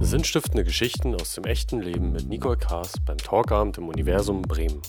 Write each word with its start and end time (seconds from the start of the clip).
Sinnstiftende 0.00 0.64
Geschichten 0.64 1.14
aus 1.14 1.34
dem 1.34 1.44
echten 1.44 1.80
Leben 1.80 2.12
mit 2.12 2.28
Nicole 2.28 2.56
Kaas 2.56 2.94
beim 3.06 3.18
Talkabend 3.18 3.78
im 3.78 3.88
Universum 3.88 4.42
Bremen. 4.42 4.80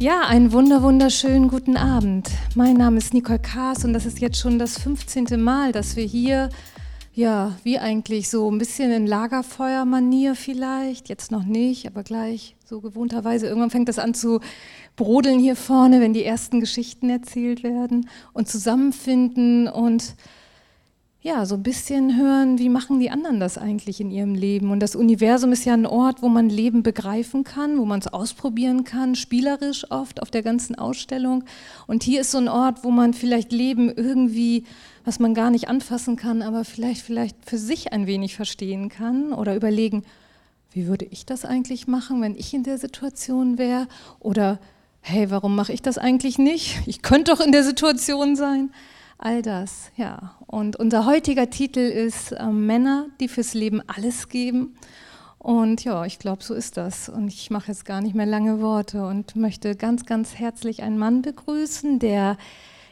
Ja, 0.00 0.22
einen 0.22 0.52
wunder 0.52 0.82
wunderschönen 0.82 1.48
guten 1.48 1.76
Abend. 1.76 2.30
Mein 2.54 2.76
Name 2.76 2.98
ist 2.98 3.12
Nicole 3.12 3.38
Kaas 3.38 3.84
und 3.84 3.92
das 3.92 4.06
ist 4.06 4.20
jetzt 4.20 4.38
schon 4.38 4.58
das 4.58 4.78
15. 4.78 5.40
Mal, 5.40 5.72
dass 5.72 5.96
wir 5.96 6.04
hier, 6.04 6.48
ja, 7.12 7.52
wie 7.62 7.78
eigentlich 7.78 8.30
so 8.30 8.50
ein 8.50 8.58
bisschen 8.58 8.90
in 8.90 9.06
Lagerfeuermanier 9.06 10.34
vielleicht, 10.34 11.08
jetzt 11.08 11.30
noch 11.30 11.44
nicht, 11.44 11.86
aber 11.86 12.02
gleich 12.02 12.56
so 12.64 12.80
gewohnterweise. 12.80 13.46
Irgendwann 13.46 13.70
fängt 13.70 13.88
das 13.88 13.98
an 13.98 14.14
zu 14.14 14.40
brodeln 14.96 15.38
hier 15.38 15.56
vorne, 15.56 16.00
wenn 16.00 16.14
die 16.14 16.24
ersten 16.24 16.60
Geschichten 16.60 17.10
erzählt 17.10 17.62
werden 17.62 18.08
und 18.32 18.48
zusammenfinden 18.48 19.68
und 19.68 20.16
ja, 21.24 21.46
so 21.46 21.54
ein 21.54 21.62
bisschen 21.62 22.18
hören, 22.18 22.58
wie 22.58 22.68
machen 22.68 23.00
die 23.00 23.10
anderen 23.10 23.40
das 23.40 23.56
eigentlich 23.56 23.98
in 23.98 24.10
ihrem 24.10 24.34
Leben. 24.34 24.70
Und 24.70 24.80
das 24.80 24.94
Universum 24.94 25.52
ist 25.52 25.64
ja 25.64 25.72
ein 25.72 25.86
Ort, 25.86 26.20
wo 26.20 26.28
man 26.28 26.50
Leben 26.50 26.82
begreifen 26.82 27.44
kann, 27.44 27.78
wo 27.78 27.86
man 27.86 28.00
es 28.00 28.08
ausprobieren 28.08 28.84
kann, 28.84 29.14
spielerisch 29.14 29.90
oft 29.90 30.20
auf 30.20 30.30
der 30.30 30.42
ganzen 30.42 30.74
Ausstellung. 30.74 31.44
Und 31.86 32.02
hier 32.02 32.20
ist 32.20 32.30
so 32.30 32.36
ein 32.36 32.48
Ort, 32.48 32.84
wo 32.84 32.90
man 32.90 33.14
vielleicht 33.14 33.52
Leben 33.52 33.90
irgendwie, 33.90 34.64
was 35.06 35.18
man 35.18 35.32
gar 35.32 35.50
nicht 35.50 35.66
anfassen 35.66 36.16
kann, 36.16 36.42
aber 36.42 36.62
vielleicht, 36.62 37.00
vielleicht 37.00 37.38
für 37.48 37.56
sich 37.56 37.94
ein 37.94 38.06
wenig 38.06 38.36
verstehen 38.36 38.90
kann 38.90 39.32
oder 39.32 39.56
überlegen, 39.56 40.02
wie 40.72 40.86
würde 40.86 41.06
ich 41.06 41.24
das 41.24 41.46
eigentlich 41.46 41.86
machen, 41.86 42.20
wenn 42.20 42.36
ich 42.36 42.52
in 42.52 42.64
der 42.64 42.76
Situation 42.76 43.56
wäre? 43.56 43.88
Oder 44.20 44.60
hey, 45.00 45.30
warum 45.30 45.56
mache 45.56 45.72
ich 45.72 45.80
das 45.80 45.96
eigentlich 45.96 46.36
nicht? 46.36 46.82
Ich 46.84 47.00
könnte 47.00 47.32
doch 47.32 47.40
in 47.40 47.52
der 47.52 47.64
Situation 47.64 48.36
sein. 48.36 48.68
All 49.18 49.42
das, 49.42 49.90
ja. 49.96 50.34
Und 50.46 50.76
unser 50.76 51.06
heutiger 51.06 51.50
Titel 51.50 51.80
ist 51.80 52.32
äh, 52.32 52.46
Männer, 52.46 53.06
die 53.20 53.28
fürs 53.28 53.54
Leben 53.54 53.80
alles 53.86 54.28
geben. 54.28 54.76
Und 55.38 55.84
ja, 55.84 56.04
ich 56.04 56.18
glaube, 56.18 56.42
so 56.42 56.54
ist 56.54 56.76
das. 56.76 57.08
Und 57.08 57.28
ich 57.28 57.50
mache 57.50 57.68
jetzt 57.68 57.84
gar 57.84 58.00
nicht 58.00 58.14
mehr 58.14 58.26
lange 58.26 58.60
Worte 58.60 59.06
und 59.06 59.36
möchte 59.36 59.76
ganz, 59.76 60.06
ganz 60.06 60.34
herzlich 60.36 60.82
einen 60.82 60.98
Mann 60.98 61.22
begrüßen, 61.22 61.98
der, 61.98 62.38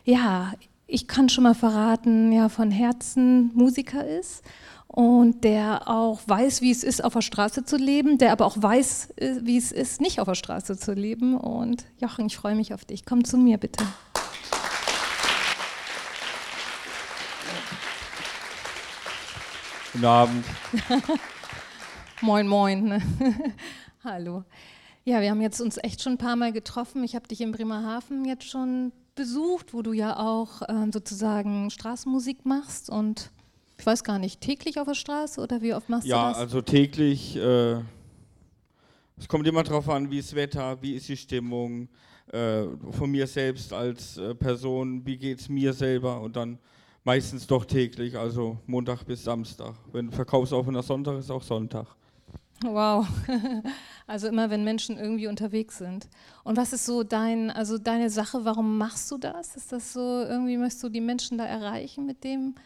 ja, 0.04 0.52
ich 0.86 1.08
kann 1.08 1.30
schon 1.30 1.44
mal 1.44 1.54
verraten, 1.54 2.30
ja, 2.30 2.50
von 2.50 2.70
Herzen 2.70 3.50
Musiker 3.54 4.06
ist 4.06 4.42
und 4.86 5.42
der 5.42 5.88
auch 5.88 6.20
weiß, 6.26 6.60
wie 6.60 6.70
es 6.70 6.84
ist, 6.84 7.02
auf 7.02 7.14
der 7.14 7.22
Straße 7.22 7.64
zu 7.64 7.78
leben, 7.78 8.18
der 8.18 8.32
aber 8.32 8.44
auch 8.44 8.56
weiß, 8.60 9.14
äh, 9.16 9.36
wie 9.40 9.56
es 9.56 9.72
ist, 9.72 10.02
nicht 10.02 10.20
auf 10.20 10.28
der 10.28 10.34
Straße 10.34 10.76
zu 10.76 10.92
leben. 10.92 11.34
Und 11.34 11.86
Jochen, 11.98 12.26
ich 12.26 12.36
freue 12.36 12.54
mich 12.54 12.74
auf 12.74 12.84
dich. 12.84 13.06
Komm 13.06 13.24
zu 13.24 13.38
mir 13.38 13.56
bitte. 13.56 13.82
Guten 19.92 20.04
Abend. 20.06 20.44
moin, 22.22 22.48
moin. 22.48 23.02
Hallo. 24.04 24.42
Ja, 25.04 25.20
wir 25.20 25.28
haben 25.28 25.42
jetzt 25.42 25.60
uns 25.60 25.76
echt 25.82 26.00
schon 26.00 26.14
ein 26.14 26.18
paar 26.18 26.34
Mal 26.34 26.50
getroffen. 26.50 27.04
Ich 27.04 27.14
habe 27.14 27.28
dich 27.28 27.42
in 27.42 27.52
Bremerhaven 27.52 28.24
jetzt 28.24 28.48
schon 28.48 28.92
besucht, 29.14 29.74
wo 29.74 29.82
du 29.82 29.92
ja 29.92 30.18
auch 30.18 30.62
äh, 30.62 30.90
sozusagen 30.90 31.70
Straßenmusik 31.70 32.46
machst 32.46 32.88
und 32.88 33.30
ich 33.76 33.84
weiß 33.84 34.02
gar 34.02 34.18
nicht, 34.18 34.40
täglich 34.40 34.80
auf 34.80 34.86
der 34.86 34.94
Straße 34.94 35.38
oder 35.42 35.60
wie 35.60 35.74
oft 35.74 35.90
machst 35.90 36.06
ja, 36.06 36.22
du 36.22 36.28
das? 36.28 36.36
Ja, 36.38 36.42
also 36.42 36.62
täglich. 36.62 37.36
Äh, 37.36 37.80
es 39.18 39.28
kommt 39.28 39.46
immer 39.46 39.62
darauf 39.62 39.90
an, 39.90 40.10
wie 40.10 40.20
ist 40.20 40.30
das 40.30 40.36
Wetter, 40.36 40.80
wie 40.80 40.94
ist 40.94 41.06
die 41.06 41.18
Stimmung, 41.18 41.90
äh, 42.28 42.62
von 42.92 43.10
mir 43.10 43.26
selbst 43.26 43.74
als 43.74 44.16
äh, 44.16 44.34
Person, 44.34 45.04
wie 45.04 45.18
geht 45.18 45.40
es 45.40 45.50
mir 45.50 45.74
selber 45.74 46.18
und 46.22 46.34
dann 46.34 46.58
Meistens 47.04 47.46
doch 47.48 47.64
täglich, 47.64 48.16
also 48.16 48.58
Montag 48.66 49.04
bis 49.04 49.24
Samstag. 49.24 49.74
Wenn 49.92 50.12
verkaufsoffener 50.12 50.82
Sonntag 50.82 51.18
ist, 51.18 51.30
auch 51.30 51.42
Sonntag. 51.42 51.86
Wow. 52.62 53.06
Also 54.08 54.26
immer, 54.28 54.50
wenn 54.50 54.64
Menschen 54.64 54.98
irgendwie 54.98 55.28
unterwegs 55.28 55.78
sind. 55.78 56.08
Und 56.42 56.56
was 56.56 56.72
ist 56.72 56.84
so 56.84 57.02
dein, 57.02 57.50
also 57.50 57.78
deine 57.78 58.10
Sache, 58.10 58.44
warum 58.44 58.76
machst 58.76 59.10
du 59.10 59.16
das? 59.16 59.56
Ist 59.56 59.72
das 59.72 59.92
so, 59.92 60.00
irgendwie 60.00 60.56
möchtest 60.56 60.82
du 60.82 60.88
die 60.88 61.00
Menschen 61.00 61.38
da 61.38 61.46
erreichen 61.46 62.04
mit 62.04 62.24
dem, 62.24 62.56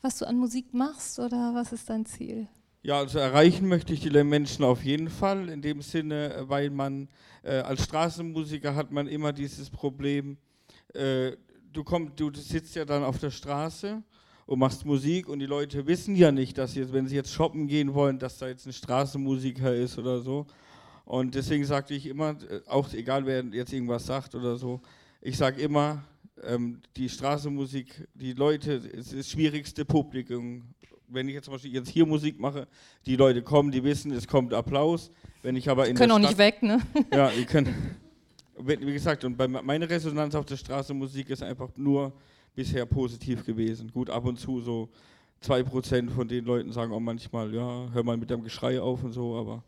was 0.00 0.18
du 0.18 0.26
an 0.26 0.36
Musik 0.36 0.72
machst 0.72 1.20
oder 1.20 1.54
was 1.54 1.72
ist 1.72 1.88
dein 1.90 2.06
Ziel? 2.06 2.48
Ja, 2.82 2.98
also 2.98 3.18
erreichen 3.18 3.68
möchte 3.68 3.92
ich 3.92 4.00
die 4.00 4.10
Menschen 4.24 4.64
auf 4.64 4.84
jeden 4.84 5.10
Fall, 5.10 5.48
in 5.48 5.60
dem 5.60 5.82
Sinne, 5.82 6.44
weil 6.48 6.70
man 6.70 7.08
äh, 7.42 7.58
als 7.58 7.84
Straßenmusiker 7.84 8.74
hat 8.74 8.90
man 8.90 9.06
immer 9.06 9.32
dieses 9.32 9.70
Problem, 9.70 10.38
äh, 10.94 11.32
du, 11.76 11.84
komm, 11.84 12.12
du 12.16 12.32
sitzt 12.34 12.74
ja 12.74 12.84
dann 12.84 13.04
auf 13.04 13.18
der 13.18 13.30
Straße 13.30 14.02
und 14.46 14.58
machst 14.58 14.86
Musik 14.86 15.28
und 15.28 15.40
die 15.40 15.46
Leute 15.46 15.86
wissen 15.86 16.16
ja 16.16 16.32
nicht, 16.32 16.56
dass 16.56 16.72
sie, 16.72 16.92
wenn 16.92 17.06
sie 17.06 17.16
jetzt 17.16 17.32
shoppen 17.32 17.68
gehen 17.68 17.92
wollen, 17.94 18.18
dass 18.18 18.38
da 18.38 18.48
jetzt 18.48 18.66
ein 18.66 18.72
Straßenmusiker 18.72 19.74
ist 19.74 19.98
oder 19.98 20.20
so. 20.20 20.46
Und 21.04 21.34
deswegen 21.34 21.64
sagte 21.64 21.94
ich 21.94 22.06
immer, 22.06 22.30
äh, 22.30 22.60
auch 22.66 22.92
egal 22.92 23.26
wer 23.26 23.44
jetzt 23.44 23.72
irgendwas 23.72 24.06
sagt 24.06 24.34
oder 24.34 24.56
so, 24.56 24.80
ich 25.20 25.36
sage 25.36 25.60
immer, 25.60 26.02
ähm, 26.42 26.80
die 26.96 27.08
Straßenmusik, 27.08 28.08
die 28.14 28.32
Leute, 28.32 28.72
ist 28.72 29.12
das 29.16 29.30
schwierigste 29.30 29.84
Publikum. 29.84 30.62
Wenn 31.08 31.28
ich 31.28 31.34
jetzt 31.34 31.44
zum 31.44 31.54
Beispiel 31.54 31.72
jetzt 31.72 31.88
hier 31.88 32.06
Musik 32.06 32.40
mache, 32.40 32.66
die 33.06 33.16
Leute 33.16 33.42
kommen, 33.42 33.70
die 33.70 33.84
wissen, 33.84 34.10
es 34.12 34.26
kommt 34.26 34.52
Applaus. 34.52 35.10
Wenn 35.42 35.54
ich 35.54 35.68
aber 35.68 35.86
in 35.86 35.96
können 35.96 36.12
auch 36.12 36.18
Stadt, 36.18 36.30
nicht 36.30 36.38
weg, 36.38 36.62
ne? 36.62 36.80
Ja, 37.12 37.30
die 37.30 37.44
können 37.44 37.96
wie 38.58 38.92
gesagt, 38.92 39.24
und 39.24 39.36
bei 39.36 39.46
meine 39.48 39.88
Resonanz 39.88 40.34
auf 40.34 40.46
der 40.46 40.56
Straße 40.56 40.94
Musik 40.94 41.30
ist 41.30 41.42
einfach 41.42 41.68
nur 41.76 42.12
bisher 42.54 42.86
positiv 42.86 43.44
gewesen. 43.44 43.90
Gut, 43.92 44.10
ab 44.10 44.24
und 44.24 44.38
zu 44.38 44.60
so 44.60 44.88
2% 45.44 46.10
von 46.10 46.26
den 46.26 46.44
Leuten 46.44 46.72
sagen 46.72 46.92
auch 46.92 47.00
manchmal, 47.00 47.54
ja, 47.54 47.88
hör 47.92 48.02
mal 48.02 48.16
mit 48.16 48.30
dem 48.30 48.42
Geschrei 48.42 48.80
auf 48.80 49.04
und 49.04 49.12
so, 49.12 49.36
aber 49.36 49.62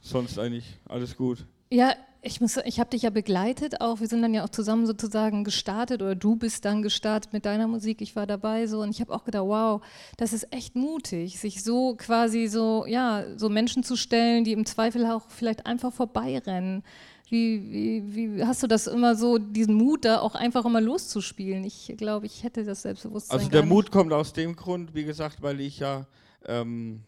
sonst 0.00 0.38
eigentlich 0.38 0.78
alles 0.88 1.16
gut. 1.16 1.46
Ja, 1.70 1.94
ich, 2.24 2.40
ich 2.40 2.78
habe 2.78 2.90
dich 2.90 3.02
ja 3.02 3.10
begleitet 3.10 3.80
auch. 3.80 4.00
Wir 4.00 4.06
sind 4.06 4.22
dann 4.22 4.32
ja 4.32 4.44
auch 4.44 4.48
zusammen 4.48 4.86
sozusagen 4.86 5.42
gestartet 5.42 6.02
oder 6.02 6.14
du 6.14 6.36
bist 6.36 6.64
dann 6.64 6.82
gestartet 6.82 7.32
mit 7.32 7.44
deiner 7.44 7.66
Musik. 7.66 8.00
Ich 8.00 8.14
war 8.14 8.26
dabei 8.26 8.66
so 8.66 8.80
und 8.80 8.90
ich 8.90 9.00
habe 9.00 9.12
auch 9.12 9.24
gedacht, 9.24 9.44
wow, 9.44 9.82
das 10.16 10.32
ist 10.32 10.52
echt 10.52 10.76
mutig, 10.76 11.40
sich 11.40 11.64
so 11.64 11.96
quasi 11.96 12.46
so, 12.46 12.86
ja, 12.86 13.24
so 13.36 13.48
Menschen 13.48 13.82
zu 13.82 13.96
stellen, 13.96 14.44
die 14.44 14.52
im 14.52 14.66
Zweifel 14.66 15.04
auch 15.06 15.28
vielleicht 15.28 15.66
einfach 15.66 15.92
vorbeirennen. 15.92 16.84
Wie, 17.28 17.72
wie, 17.72 18.14
wie, 18.36 18.44
hast 18.44 18.62
du 18.62 18.66
das 18.66 18.86
immer 18.86 19.16
so, 19.16 19.38
diesen 19.38 19.74
Mut 19.74 20.04
da 20.04 20.20
auch 20.20 20.34
einfach 20.34 20.64
immer 20.64 20.80
loszuspielen? 20.80 21.64
Ich 21.64 21.92
glaube, 21.96 22.26
ich 22.26 22.42
hätte 22.42 22.64
das 22.64 22.82
Selbstbewusstsein. 22.82 23.38
Also 23.38 23.50
der 23.50 23.64
Mut 23.64 23.90
kommt 23.90 24.12
aus 24.12 24.32
dem 24.32 24.54
Grund, 24.54 24.94
wie 24.94 25.04
gesagt, 25.04 25.40
weil 25.40 25.60
ich 25.60 25.78
ja, 25.78 26.06
ähm, 26.44 27.00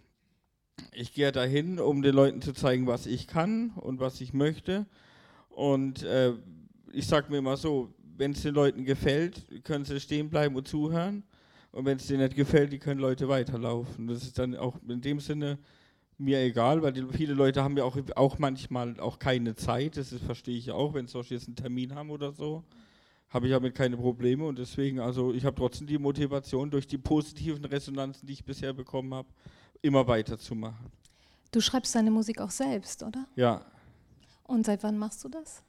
ich 0.92 1.12
gehe 1.12 1.30
dahin, 1.30 1.78
um 1.78 2.00
den 2.00 2.14
Leuten 2.14 2.41
zu 2.41 2.53
zeigen, 2.53 2.86
was 2.86 3.06
ich 3.06 3.26
kann 3.26 3.70
und 3.76 4.00
was 4.00 4.20
ich 4.20 4.32
möchte. 4.32 4.86
Und 5.50 6.03
äh, 6.04 6.32
ich 6.92 7.06
sage 7.06 7.30
mir 7.30 7.38
immer 7.38 7.56
so, 7.56 7.92
wenn 8.16 8.32
es 8.32 8.42
den 8.42 8.54
Leuten 8.54 8.84
gefällt, 8.84 9.64
können 9.64 9.84
sie 9.84 10.00
stehen 10.00 10.30
bleiben 10.30 10.56
und 10.56 10.66
zuhören. 10.66 11.24
Und 11.72 11.84
wenn 11.86 11.97
es 11.97 12.06
denen 12.06 12.22
nicht 12.22 12.36
gefällt, 12.36 12.72
die 12.72 12.78
können 12.78 13.00
Leute 13.00 13.28
weiterlaufen. 13.28 14.06
Das 14.06 14.22
ist 14.22 14.38
dann 14.38 14.54
auch 14.54 14.76
in 14.88 15.00
dem 15.00 15.19
Sinne 15.19 15.58
mir 16.19 16.41
egal, 16.41 16.82
weil 16.82 16.92
die, 16.92 17.04
viele 17.12 17.34
Leute 17.34 17.62
haben 17.62 17.76
ja 17.76 17.84
auch, 17.84 17.97
auch 18.16 18.38
manchmal 18.38 18.98
auch 19.00 19.19
keine 19.19 19.54
Zeit, 19.54 19.97
das 19.97 20.12
verstehe 20.14 20.56
ich 20.56 20.66
ja 20.66 20.75
auch, 20.75 20.94
wenn 20.94 21.06
sie 21.06 21.19
jetzt 21.20 21.47
einen 21.47 21.56
Termin 21.56 21.94
haben 21.94 22.10
oder 22.10 22.32
so, 22.32 22.62
habe 23.30 23.47
ich 23.47 23.52
damit 23.52 23.75
keine 23.75 23.97
Probleme 23.97 24.47
und 24.47 24.58
deswegen, 24.58 25.00
also 25.00 25.32
ich 25.32 25.44
habe 25.44 25.56
trotzdem 25.56 25.86
die 25.86 25.98
Motivation, 25.98 26.70
durch 26.70 26.86
die 26.86 26.98
positiven 26.98 27.64
Resonanzen, 27.64 28.26
die 28.26 28.34
ich 28.34 28.44
bisher 28.44 28.72
bekommen 28.72 29.12
habe, 29.12 29.28
immer 29.82 30.06
weiterzumachen. 30.06 30.86
Du 31.50 31.60
schreibst 31.60 31.94
deine 31.94 32.10
Musik 32.10 32.41
auch 32.41 32.50
selbst, 32.50 33.03
oder? 33.03 33.26
Ja. 33.36 33.64
Und 34.44 34.66
seit 34.66 34.82
wann 34.82 34.98
machst 34.98 35.24
du 35.24 35.28
das? 35.28 35.62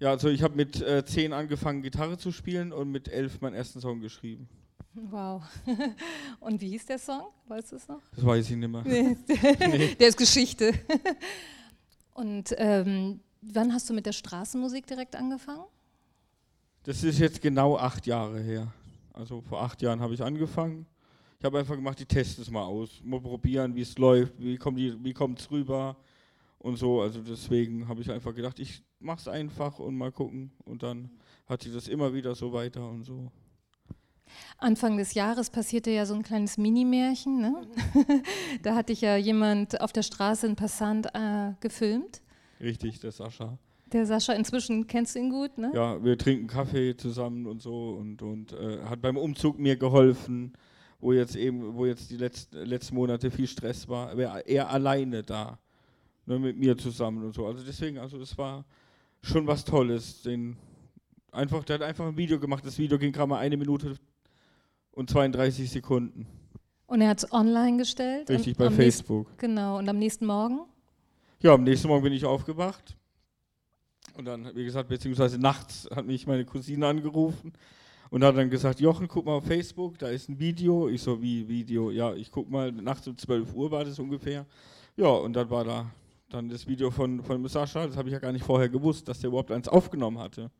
Ja, 0.00 0.10
also 0.10 0.28
ich 0.28 0.42
habe 0.42 0.54
mit 0.54 0.80
äh, 0.80 1.04
zehn 1.04 1.32
angefangen, 1.32 1.82
Gitarre 1.82 2.18
zu 2.18 2.30
spielen 2.30 2.72
und 2.72 2.90
mit 2.90 3.08
elf 3.08 3.40
meinen 3.40 3.54
ersten 3.54 3.80
Song 3.80 4.00
geschrieben. 4.00 4.48
Wow. 4.94 5.42
Und 6.40 6.60
wie 6.60 6.70
hieß 6.70 6.86
der 6.86 6.98
Song? 6.98 7.28
Weißt 7.46 7.72
du 7.72 7.76
es 7.76 7.88
noch? 7.88 8.00
Das 8.14 8.24
weiß 8.24 8.50
ich 8.50 8.56
nicht 8.56 8.68
mehr. 8.68 8.82
Nee. 8.84 9.16
nee. 9.68 9.94
Der 10.00 10.08
ist 10.08 10.16
Geschichte. 10.18 10.72
Und 12.14 12.54
ähm, 12.58 13.20
wann 13.42 13.72
hast 13.72 13.88
du 13.88 13.94
mit 13.94 14.06
der 14.06 14.12
Straßenmusik 14.12 14.86
direkt 14.86 15.14
angefangen? 15.14 15.64
Das 16.82 17.04
ist 17.04 17.18
jetzt 17.18 17.40
genau 17.40 17.76
acht 17.76 18.06
Jahre 18.06 18.40
her. 18.40 18.72
Also 19.12 19.40
vor 19.42 19.62
acht 19.62 19.82
Jahren 19.82 20.00
habe 20.00 20.14
ich 20.14 20.22
angefangen. 20.22 20.86
Ich 21.38 21.44
habe 21.44 21.58
einfach 21.58 21.76
gemacht, 21.76 22.00
ich 22.00 22.08
teste 22.08 22.42
es 22.42 22.50
mal 22.50 22.64
aus, 22.64 23.00
mal 23.04 23.20
probieren, 23.20 23.74
wie 23.76 23.82
es 23.82 23.96
läuft, 23.96 24.34
wie 24.38 24.56
kommt 24.56 25.40
es 25.40 25.50
rüber 25.50 25.96
und 26.58 26.76
so. 26.76 27.00
Also 27.00 27.20
deswegen 27.20 27.86
habe 27.86 28.00
ich 28.00 28.10
einfach 28.10 28.34
gedacht, 28.34 28.58
ich 28.58 28.82
mache 28.98 29.20
es 29.20 29.28
einfach 29.28 29.78
und 29.78 29.96
mal 29.96 30.10
gucken. 30.10 30.50
Und 30.64 30.82
dann 30.82 31.10
hat 31.46 31.62
sich 31.62 31.72
das 31.72 31.88
immer 31.88 32.12
wieder 32.12 32.34
so 32.34 32.52
weiter 32.52 32.88
und 32.88 33.04
so. 33.04 33.30
Anfang 34.58 34.96
des 34.96 35.14
Jahres 35.14 35.50
passierte 35.50 35.90
ja 35.90 36.06
so 36.06 36.14
ein 36.14 36.22
kleines 36.22 36.58
Mini-Märchen. 36.58 37.40
Ne? 37.40 37.54
da 38.62 38.74
hatte 38.74 38.92
ich 38.92 39.00
ja 39.00 39.16
jemand 39.16 39.80
auf 39.80 39.92
der 39.92 40.02
Straße, 40.02 40.46
ein 40.46 40.56
Passant, 40.56 41.06
äh, 41.14 41.52
gefilmt. 41.60 42.22
Richtig, 42.60 43.00
der 43.00 43.12
Sascha. 43.12 43.58
Der 43.92 44.04
Sascha, 44.04 44.34
inzwischen 44.34 44.86
kennst 44.86 45.14
du 45.14 45.20
ihn 45.20 45.30
gut, 45.30 45.56
ne? 45.56 45.70
Ja, 45.74 46.02
wir 46.04 46.18
trinken 46.18 46.46
Kaffee 46.46 46.96
zusammen 46.96 47.46
und 47.46 47.62
so 47.62 47.90
und, 47.90 48.20
und 48.20 48.52
äh, 48.52 48.84
hat 48.84 49.00
beim 49.00 49.16
Umzug 49.16 49.58
mir 49.58 49.76
geholfen. 49.76 50.52
wo 51.00 51.12
jetzt 51.12 51.36
eben, 51.36 51.74
wo 51.74 51.86
jetzt 51.86 52.10
die 52.10 52.16
letzten, 52.16 52.56
letzten 52.64 52.96
Monate 52.96 53.30
viel 53.30 53.46
Stress 53.46 53.88
war, 53.88 54.16
wäre 54.16 54.40
er 54.46 54.70
alleine 54.70 55.22
da. 55.22 55.58
Ne, 56.26 56.38
mit 56.38 56.58
mir 56.58 56.76
zusammen 56.76 57.24
und 57.24 57.34
so. 57.34 57.46
Also 57.46 57.64
deswegen, 57.64 57.96
also 57.96 58.18
das 58.18 58.36
war 58.36 58.66
schon 59.22 59.46
was 59.46 59.64
Tolles. 59.64 60.20
Den 60.20 60.58
einfach, 61.32 61.64
der 61.64 61.74
hat 61.74 61.82
einfach 61.82 62.06
ein 62.06 62.18
Video 62.18 62.38
gemacht. 62.38 62.66
Das 62.66 62.78
Video 62.78 62.98
ging 62.98 63.12
gerade 63.12 63.28
mal 63.28 63.38
eine 63.38 63.56
Minute 63.56 63.96
und 64.98 65.08
32 65.08 65.70
Sekunden. 65.70 66.26
Und 66.88 67.00
er 67.00 67.10
hat 67.10 67.18
es 67.18 67.32
online 67.32 67.76
gestellt? 67.76 68.28
Richtig, 68.28 68.56
bei 68.56 68.68
Facebook. 68.68 69.28
Nächsten, 69.28 69.46
genau, 69.46 69.78
und 69.78 69.88
am 69.88 69.96
nächsten 69.96 70.26
Morgen? 70.26 70.60
Ja, 71.40 71.54
am 71.54 71.62
nächsten 71.62 71.86
Morgen 71.86 72.02
bin 72.02 72.12
ich 72.12 72.24
aufgewacht. 72.24 72.96
Und 74.14 74.24
dann, 74.24 74.50
wie 74.56 74.64
gesagt, 74.64 74.88
beziehungsweise 74.88 75.38
nachts 75.38 75.88
hat 75.94 76.04
mich 76.04 76.26
meine 76.26 76.44
Cousine 76.44 76.84
angerufen 76.84 77.52
und 78.10 78.24
hat 78.24 78.36
dann 78.36 78.50
gesagt, 78.50 78.80
Jochen, 78.80 79.06
guck 79.06 79.24
mal 79.24 79.34
auf 79.34 79.44
Facebook, 79.44 79.98
da 79.98 80.08
ist 80.08 80.28
ein 80.28 80.40
Video. 80.40 80.88
Ich 80.88 81.02
so, 81.02 81.22
wie 81.22 81.46
Video? 81.46 81.92
Ja, 81.92 82.12
ich 82.14 82.32
guck 82.32 82.50
mal, 82.50 82.72
nachts 82.72 83.06
um 83.06 83.16
12 83.16 83.54
Uhr 83.54 83.70
war 83.70 83.84
das 83.84 84.00
ungefähr. 84.00 84.46
Ja, 84.96 85.10
und 85.10 85.34
dann 85.34 85.48
war 85.48 85.62
da 85.62 85.86
dann 86.28 86.48
das 86.48 86.66
Video 86.66 86.90
von, 86.90 87.22
von 87.22 87.46
Sascha, 87.46 87.86
das 87.86 87.96
habe 87.96 88.08
ich 88.08 88.12
ja 88.12 88.18
gar 88.18 88.32
nicht 88.32 88.44
vorher 88.44 88.68
gewusst, 88.68 89.06
dass 89.06 89.20
der 89.20 89.28
überhaupt 89.28 89.52
eins 89.52 89.68
aufgenommen 89.68 90.18
hatte. 90.18 90.50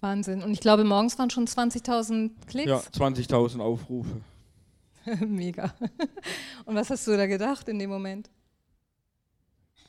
Wahnsinn. 0.00 0.42
Und 0.42 0.52
ich 0.52 0.60
glaube, 0.60 0.84
morgens 0.84 1.18
waren 1.18 1.30
schon 1.30 1.46
20.000 1.46 2.30
Klicks. 2.46 2.68
Ja, 2.68 2.78
20.000 2.78 3.60
Aufrufe. 3.60 4.20
Mega. 5.26 5.74
Und 6.64 6.76
was 6.76 6.90
hast 6.90 7.06
du 7.06 7.16
da 7.16 7.26
gedacht 7.26 7.68
in 7.68 7.78
dem 7.78 7.90
Moment? 7.90 8.30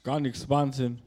Gar 0.04 0.20
nichts, 0.20 0.48
Wahnsinn. 0.50 1.00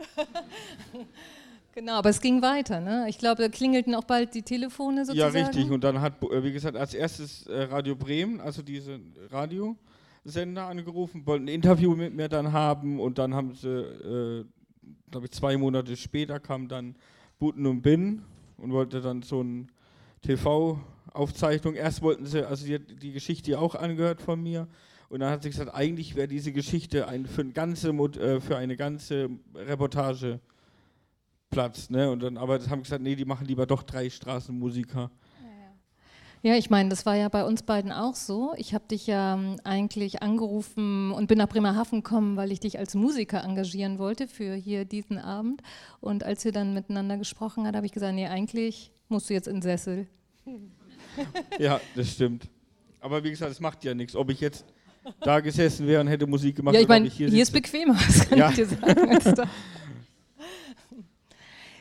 genau, 1.74 1.94
aber 1.94 2.10
es 2.10 2.20
ging 2.20 2.42
weiter, 2.42 2.80
ne? 2.80 3.06
Ich 3.08 3.18
glaube, 3.18 3.42
da 3.42 3.48
klingelten 3.48 3.94
auch 3.94 4.04
bald 4.04 4.34
die 4.34 4.42
Telefone 4.42 5.04
sozusagen. 5.04 5.36
Ja, 5.36 5.44
richtig. 5.44 5.70
Und 5.70 5.82
dann 5.82 6.00
hat, 6.00 6.22
äh, 6.22 6.44
wie 6.44 6.52
gesagt, 6.52 6.76
als 6.76 6.94
erstes 6.94 7.46
äh, 7.46 7.62
Radio 7.64 7.96
Bremen, 7.96 8.40
also 8.40 8.62
diese 8.62 9.00
Radiosender 9.30 10.66
angerufen, 10.66 11.26
wollten 11.26 11.46
ein 11.46 11.48
Interview 11.48 11.96
mit 11.96 12.14
mir 12.14 12.28
dann 12.28 12.52
haben 12.52 13.00
und 13.00 13.18
dann 13.18 13.34
haben 13.34 13.54
sie, 13.54 13.68
äh, 13.68 14.44
glaube 15.10 15.26
ich, 15.26 15.32
zwei 15.32 15.56
Monate 15.56 15.96
später 15.96 16.38
kam 16.38 16.68
dann 16.68 16.94
Buten 17.38 17.66
und 17.66 17.80
Bin 17.80 18.22
und 18.62 18.72
wollte 18.72 19.00
dann 19.00 19.22
so 19.22 19.42
ein 19.42 19.70
TV-Aufzeichnung. 20.22 21.74
Erst 21.74 22.00
wollten 22.00 22.26
sie, 22.26 22.46
also 22.46 22.64
die, 22.64 22.78
die 22.78 23.12
Geschichte 23.12 23.58
auch 23.58 23.74
angehört 23.74 24.22
von 24.22 24.40
mir. 24.40 24.68
Und 25.08 25.20
dann 25.20 25.30
hat 25.30 25.42
sie 25.42 25.50
gesagt, 25.50 25.74
eigentlich 25.74 26.14
wäre 26.14 26.28
diese 26.28 26.52
Geschichte 26.52 27.08
ein, 27.08 27.26
für, 27.26 27.42
ein 27.42 27.52
ganze, 27.52 27.90
äh, 27.90 28.40
für 28.40 28.56
eine 28.56 28.76
ganze 28.76 29.30
Reportage 29.54 30.40
Platz. 31.50 31.90
Ne? 31.90 32.08
Und 32.08 32.22
dann, 32.22 32.36
aber 32.36 32.60
haben 32.70 32.84
gesagt, 32.84 33.02
nee, 33.02 33.16
die 33.16 33.24
machen 33.24 33.46
lieber 33.46 33.66
doch 33.66 33.82
drei 33.82 34.08
Straßenmusiker. 34.08 35.10
Ja, 36.44 36.56
ich 36.56 36.70
meine, 36.70 36.88
das 36.88 37.06
war 37.06 37.14
ja 37.14 37.28
bei 37.28 37.44
uns 37.44 37.62
beiden 37.62 37.92
auch 37.92 38.16
so. 38.16 38.52
Ich 38.56 38.74
habe 38.74 38.84
dich 38.88 39.06
ja 39.06 39.34
ähm, 39.34 39.60
eigentlich 39.62 40.22
angerufen 40.22 41.12
und 41.12 41.28
bin 41.28 41.38
nach 41.38 41.48
Bremerhaven 41.48 42.02
gekommen, 42.02 42.36
weil 42.36 42.50
ich 42.50 42.58
dich 42.58 42.80
als 42.80 42.96
Musiker 42.96 43.44
engagieren 43.44 44.00
wollte 44.00 44.26
für 44.26 44.54
hier 44.54 44.84
diesen 44.84 45.18
Abend. 45.18 45.62
Und 46.00 46.24
als 46.24 46.44
wir 46.44 46.50
dann 46.50 46.74
miteinander 46.74 47.16
gesprochen 47.16 47.64
haben, 47.66 47.76
habe 47.76 47.86
ich 47.86 47.92
gesagt, 47.92 48.14
nee, 48.14 48.26
eigentlich 48.26 48.90
musst 49.08 49.30
du 49.30 49.34
jetzt 49.34 49.46
in 49.46 49.56
den 49.56 49.62
Sessel. 49.62 50.06
Ja, 51.58 51.78
das 51.94 52.08
stimmt. 52.12 52.48
Aber 52.98 53.22
wie 53.22 53.28
gesagt, 53.28 53.52
es 53.52 53.60
macht 53.60 53.84
ja 53.84 53.92
nichts. 53.92 54.16
Ob 54.16 54.30
ich 54.30 54.40
jetzt 54.40 54.64
da 55.20 55.40
gesessen 55.40 55.86
wäre 55.86 56.00
und 56.00 56.06
hätte 56.06 56.26
Musik 56.26 56.56
gemacht, 56.56 56.74
ja, 56.74 56.80
ich 56.80 56.88
meine, 56.88 57.06
hier, 57.06 57.28
hier 57.28 57.42
ist 57.42 57.50
bequemer, 57.50 57.98
das 58.06 58.28
kann 58.28 58.38
ja. 58.38 58.48
ich 58.48 58.56
dir 58.56 58.66
sagen. 58.66 59.18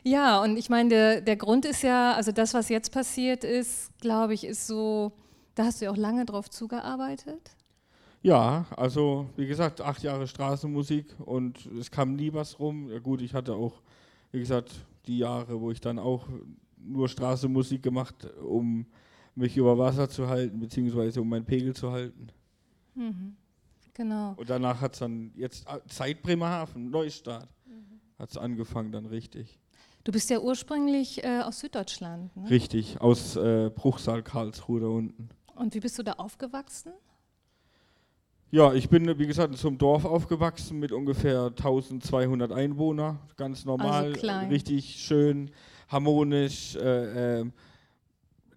Ja, 0.04 0.42
und 0.42 0.58
ich 0.58 0.70
meine, 0.70 0.90
der, 0.90 1.22
der 1.22 1.36
Grund 1.36 1.66
ist 1.66 1.84
ja, 1.84 2.14
also 2.14 2.32
das, 2.32 2.54
was 2.54 2.70
jetzt 2.70 2.92
passiert 2.92 3.44
ist, 3.44 3.92
glaube 4.00 4.34
ich, 4.34 4.44
ist 4.44 4.66
so, 4.66 5.12
da 5.56 5.66
hast 5.66 5.82
du 5.82 5.86
ja 5.86 5.92
auch 5.92 5.98
lange 5.98 6.26
drauf 6.26 6.50
zugearbeitet. 6.50 7.56
Ja, 8.24 8.66
also 8.76 9.30
wie 9.36 9.48
gesagt, 9.48 9.82
acht 9.82 10.04
Jahre 10.04 10.28
Straßenmusik 10.28 11.16
und 11.20 11.66
es 11.80 11.90
kam 11.90 12.16
nie 12.16 12.34
was 12.34 12.60
rum. 12.60 12.90
Ja, 12.90 13.00
gut, 13.00 13.22
ich 13.22 13.34
hatte 13.34 13.54
auch, 13.54 13.82
wie 14.32 14.40
gesagt, 14.40 14.72
die 15.08 15.20
Jahre, 15.20 15.60
wo 15.60 15.72
ich 15.72 15.82
dann 15.82 15.98
auch 15.98 16.28
nur 16.78 17.10
Straßenmusik 17.10 17.82
gemacht, 17.82 18.28
um 18.42 18.86
mich 19.36 19.58
über 19.58 19.78
Wasser 19.78 20.10
zu 20.10 20.28
halten, 20.28 20.60
beziehungsweise 20.60 21.22
um 21.22 21.30
meinen 21.30 21.46
Pegel 21.46 21.76
zu 21.76 21.92
halten. 21.92 22.28
Mhm. 22.96 23.36
Genau. 23.94 24.34
Und 24.38 24.50
danach 24.50 24.82
hat 24.82 24.94
es 24.94 25.00
dann 25.00 25.32
jetzt 25.36 25.66
Zeit 25.88 26.22
Bremerhaven, 26.22 26.90
Neustart, 26.90 27.50
mhm. 27.66 28.00
hat 28.20 28.30
es 28.30 28.38
angefangen 28.38 28.92
dann 28.92 29.06
richtig. 29.06 29.60
Du 30.04 30.12
bist 30.12 30.30
ja 30.30 30.40
ursprünglich 30.40 31.24
äh, 31.24 31.42
aus 31.42 31.60
Süddeutschland. 31.60 32.36
Ne? 32.36 32.50
Richtig, 32.50 33.00
aus 33.02 33.36
äh, 33.36 33.70
Bruchsal, 33.70 34.24
Karlsruhe 34.24 34.80
da 34.80 34.88
unten. 34.88 35.30
Und 35.56 35.76
wie 35.76 35.80
bist 35.80 36.00
du 36.00 36.04
da 36.04 36.14
aufgewachsen? 36.14 36.94
Ja, 38.50 38.74
ich 38.74 38.90
bin, 38.90 39.18
wie 39.18 39.28
gesagt, 39.28 39.52
in 39.52 39.58
so 39.58 39.68
einem 39.68 39.78
Dorf 39.78 40.04
aufgewachsen 40.04 40.80
mit 40.80 40.92
ungefähr 40.92 41.46
1200 41.46 42.52
Einwohnern. 42.52 43.20
Ganz 43.38 43.64
normal, 43.64 44.14
also 44.14 44.50
richtig 44.50 44.96
schön, 44.98 45.52
harmonisch. 45.88 46.76
Äh, 46.76 47.40
ähm, 47.40 47.54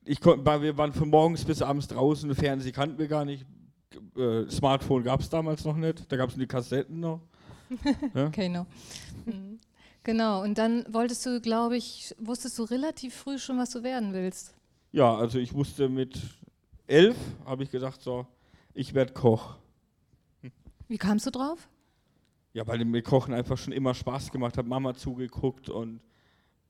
ich 0.05 0.20
konnt, 0.20 0.44
wir 0.44 0.76
waren 0.76 0.93
von 0.93 1.11
morgens 1.11 1.44
bis 1.44 1.62
abends 1.62 1.88
draußen, 1.88 2.35
Fernsehen 2.35 2.73
kannten 2.73 2.99
wir 2.99 3.06
gar 3.06 3.25
nicht. 3.25 3.46
Äh, 4.17 4.50
Smartphone 4.50 5.05
gab 5.05 5.20
es 5.20 5.29
damals 5.29 5.64
noch 5.64 5.76
nicht, 5.76 6.11
da 6.11 6.17
gab 6.17 6.31
es 6.31 6.35
die 6.35 6.46
Kassetten 6.46 7.00
noch. 7.00 7.20
ja? 8.14 8.26
Okay, 8.26 8.49
no. 8.49 8.67
Mhm. 9.26 9.58
Genau, 10.05 10.43
und 10.43 10.59
dann 10.59 10.85
wolltest 10.93 11.25
du, 11.25 11.41
glaube 11.41 11.79
ich, 11.79 12.15
wusstest 12.19 12.59
du 12.59 12.65
relativ 12.65 13.15
früh 13.15 13.39
schon, 13.39 13.59
was 13.59 13.71
du 13.71 13.83
werden 13.83 14.12
willst. 14.12 14.55
Ja, 14.93 15.17
also 15.17 15.39
ich 15.39 15.55
wusste 15.55 15.89
mit 15.89 16.21
elf, 16.87 17.17
habe 17.47 17.62
ich 17.62 17.71
gesagt, 17.71 18.03
so, 18.03 18.27
ich 18.75 18.93
werde 18.93 19.15
Koch. 19.15 19.56
Wie 20.89 20.99
kamst 20.99 21.27
du 21.27 21.31
drauf? 21.31 21.69
Ja, 22.53 22.67
weil 22.67 22.85
mir 22.85 23.03
Kochen 23.03 23.33
einfach 23.33 23.56
schon 23.56 23.73
immer 23.73 23.95
Spaß 23.95 24.31
gemacht 24.31 24.59
hat, 24.59 24.67
Mama 24.67 24.95
zugeguckt 24.95 25.71
und 25.71 26.01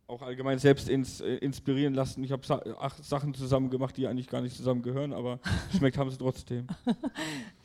auch 0.07 0.23
allgemein 0.23 0.59
selbst 0.59 0.89
ins, 0.89 1.21
äh, 1.21 1.35
inspirieren 1.37 1.93
lassen. 1.93 2.23
Ich 2.23 2.31
habe 2.31 2.47
sa 2.47 2.63
acht 2.79 3.05
Sachen 3.05 3.35
zusammen 3.35 3.69
gemacht, 3.69 3.97
die 3.97 4.07
eigentlich 4.07 4.29
gar 4.29 4.43
nicht 4.43 4.57
zusammen 4.57 4.83
gehören, 4.83 5.13
aber 5.13 5.41
schmeckt 5.77 5.99
haben 5.99 6.11
sie 6.11 6.19
trotzdem. 6.19 6.69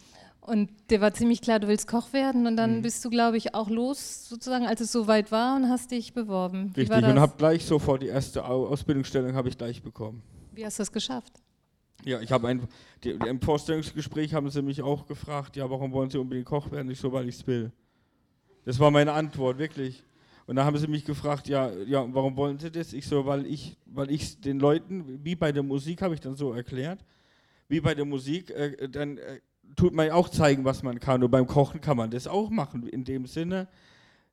Und 0.50 0.70
dir 0.90 1.00
war 1.00 1.14
ziemlich 1.14 1.42
klar, 1.42 1.60
du 1.60 1.68
willst 1.68 1.88
Koch 1.88 2.12
werden 2.12 2.48
und 2.48 2.58
dann 2.58 2.78
mhm. 2.78 2.82
bist 2.82 3.06
du, 3.06 3.12
glaube 3.12 3.38
ich, 3.38 3.54
auch 3.54 3.70
los, 3.70 4.28
sozusagen, 4.28 4.66
als 4.66 4.82
es 4.82 4.92
soweit 4.92 5.32
war 5.32 5.56
und 5.56 5.70
hast 5.70 5.92
dich 5.92 6.14
beworben. 6.14 6.74
Richtig, 6.76 7.04
und 7.04 7.20
habe 7.20 7.34
gleich 7.38 7.66
sofort 7.66 8.02
die 8.02 8.08
erste 8.08 8.44
Ausbildungsstellung 8.44 9.36
habe 9.36 9.50
ich 9.50 9.58
gleich 9.58 9.84
bekommen. 9.84 10.24
Wie 10.52 10.66
hast 10.66 10.80
du 10.80 10.84
es 10.84 10.92
geschafft? 10.92 11.34
Ja, 12.04 12.20
ich 12.20 12.32
habe 12.32 12.48
ein, 12.48 12.68
die, 13.04 13.12
im 13.12 13.42
Vorstellungsgespräch 13.42 14.34
haben 14.34 14.50
sie 14.50 14.62
mich 14.62 14.82
auch 14.82 15.06
gefragt, 15.06 15.56
ja, 15.56 15.70
warum 15.70 15.92
wollen 15.92 16.10
Sie 16.10 16.18
unbedingt 16.18 16.48
Koch 16.48 16.72
werden? 16.72 16.88
Nicht 16.88 17.00
so, 17.00 17.12
weil 17.12 17.28
ich 17.28 17.36
es 17.36 17.48
will. 17.48 17.72
Das 18.66 18.80
war 18.80 18.90
meine 18.90 19.12
Antwort, 19.12 19.58
wirklich. 19.58 20.04
Und 20.48 20.56
dann 20.56 20.66
haben 20.66 20.78
sie 20.78 20.88
mich 20.88 21.06
gefragt, 21.06 21.48
ja, 21.48 21.72
ja, 21.86 22.08
warum 22.12 22.36
wollen 22.36 22.58
Sie 22.58 22.72
das? 22.72 22.94
Ich 22.94 23.06
so, 23.06 23.26
weil 23.26 23.46
ich, 23.46 23.78
weil 23.86 24.10
ich 24.10 24.42
den 24.42 24.60
Leuten, 24.60 25.24
wie 25.24 25.36
bei 25.36 25.52
der 25.52 25.62
Musik, 25.62 26.02
habe 26.02 26.16
ich 26.16 26.22
dann 26.22 26.36
so 26.36 26.54
erklärt, 26.54 27.06
wie 27.68 27.82
bei 27.82 27.94
der 27.94 28.06
Musik, 28.06 28.50
äh, 28.50 28.90
dann 28.90 29.20
äh, 29.20 29.42
tut 29.76 29.94
man 29.94 30.10
auch 30.12 30.30
zeigen, 30.30 30.66
was 30.66 30.84
man 30.84 31.00
kann. 31.00 31.24
Und 31.24 31.32
beim 31.32 31.48
Kochen 31.48 31.82
kann 31.82 31.98
man 31.98 32.12
das 32.12 32.28
auch 32.28 32.50
machen, 32.50 32.88
in 32.88 33.04
dem 33.04 33.26
Sinne, 33.26 33.68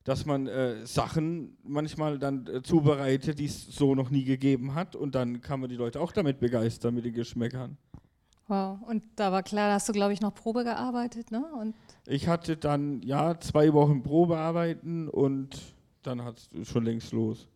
dass 0.04 0.24
man 0.24 0.46
äh, 0.46 0.86
Sachen 0.86 1.56
manchmal 1.64 2.18
dann 2.18 2.46
äh, 2.46 2.62
zubereitet, 2.62 3.38
die 3.38 3.46
es 3.46 3.66
so 3.66 3.94
noch 3.94 4.10
nie 4.10 4.24
gegeben 4.24 4.74
hat. 4.74 4.94
Und 4.94 5.14
dann 5.14 5.40
kann 5.40 5.60
man 5.60 5.68
die 5.68 5.76
Leute 5.76 6.00
auch 6.00 6.12
damit 6.12 6.38
begeistern, 6.38 6.94
mit 6.94 7.04
den 7.04 7.14
Geschmäckern. 7.14 7.76
Wow, 8.48 8.78
und 8.86 9.02
da 9.16 9.32
war 9.32 9.42
klar, 9.42 9.68
da 9.68 9.74
hast 9.74 9.88
du, 9.88 9.92
glaube 9.92 10.12
ich, 10.12 10.20
noch 10.20 10.32
Probe 10.32 10.62
gearbeitet, 10.62 11.32
ne? 11.32 11.44
Und 11.60 11.74
ich 12.06 12.28
hatte 12.28 12.56
dann, 12.56 13.02
ja, 13.02 13.40
zwei 13.40 13.72
Wochen 13.72 14.04
Probearbeiten 14.04 15.08
und 15.08 15.60
dann 16.04 16.22
hat 16.22 16.36
es 16.38 16.68
schon 16.68 16.84
längst 16.84 17.12
los. 17.12 17.48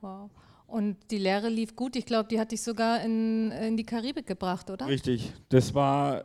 Wow. 0.00 0.30
Und 0.66 0.96
die 1.10 1.18
Lehre 1.18 1.50
lief 1.50 1.76
gut. 1.76 1.94
Ich 1.94 2.06
glaube, 2.06 2.28
die 2.30 2.40
hat 2.40 2.52
dich 2.52 2.62
sogar 2.62 3.02
in, 3.02 3.50
in 3.50 3.76
die 3.76 3.84
Karibik 3.84 4.26
gebracht, 4.26 4.70
oder? 4.70 4.86
Richtig. 4.86 5.32
Das 5.50 5.74
war 5.74 6.22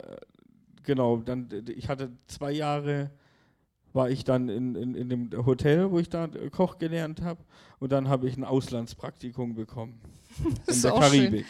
genau, 0.82 1.18
dann, 1.18 1.48
ich 1.74 1.88
hatte 1.88 2.10
zwei 2.26 2.52
Jahre, 2.52 3.10
war 3.92 4.10
ich 4.10 4.24
dann 4.24 4.48
in, 4.48 4.74
in, 4.74 4.94
in 4.94 5.08
dem 5.08 5.46
Hotel, 5.46 5.90
wo 5.90 5.98
ich 5.98 6.08
da 6.08 6.28
Koch 6.50 6.78
gelernt 6.78 7.22
habe. 7.22 7.40
Und 7.78 7.92
dann 7.92 8.08
habe 8.08 8.28
ich 8.28 8.36
ein 8.36 8.44
Auslandspraktikum 8.44 9.54
bekommen. 9.54 10.00
Das 10.66 10.76
in 10.76 10.82
der 10.82 10.92
Karibik. 10.92 11.46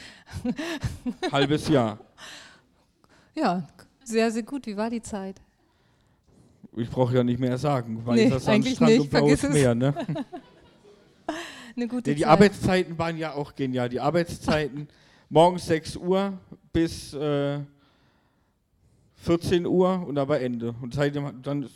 Halbes 1.32 1.68
Jahr. 1.68 1.98
Ja, 3.34 3.68
sehr, 4.04 4.30
sehr 4.30 4.42
gut. 4.42 4.66
Wie 4.66 4.76
war 4.76 4.90
die 4.90 5.02
Zeit? 5.02 5.40
Ich 6.76 6.88
brauche 6.88 7.14
ja 7.14 7.24
nicht 7.24 7.40
mehr 7.40 7.58
sagen, 7.58 8.00
weil 8.04 8.16
nee, 8.16 8.30
das 8.30 8.46
eigentlich 8.46 8.80
nicht. 8.80 9.00
und 9.00 9.10
blaues 9.10 9.42
Meer. 9.42 9.74
Ne? 9.74 9.94
Eine 11.76 11.88
gute 11.88 12.10
ja, 12.10 12.14
die 12.14 12.22
Zeit. 12.22 12.30
Arbeitszeiten 12.30 12.98
waren 12.98 13.16
ja 13.16 13.34
auch 13.34 13.54
genial. 13.54 13.88
Die 13.88 14.00
Arbeitszeiten 14.00 14.88
morgens 15.28 15.66
6 15.66 15.96
Uhr 15.96 16.38
bis 16.72 17.12
äh, 17.14 17.60
14 19.20 19.66
Uhr 19.66 20.06
und 20.06 20.14
da 20.14 20.28
war 20.28 20.40
Ende. 20.40 20.74
Und 20.80 20.96
dann, 20.96 21.68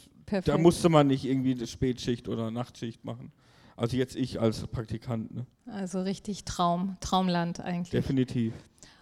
da 0.45 0.59
musste 0.59 0.89
man 0.89 1.07
nicht 1.07 1.25
irgendwie 1.25 1.53
eine 1.53 1.67
Spätschicht 1.67 2.29
oder 2.29 2.51
Nachtschicht 2.51 3.05
machen. 3.05 3.33
Also 3.77 3.97
jetzt 3.97 4.17
ich 4.17 4.41
als 4.41 4.67
Praktikant. 4.67 5.35
Ne? 5.35 5.47
Also 5.67 6.03
richtig 6.03 6.45
Traum, 6.45 6.97
Traumland 7.01 7.61
eigentlich. 7.61 7.91
Definitiv. 7.91 8.55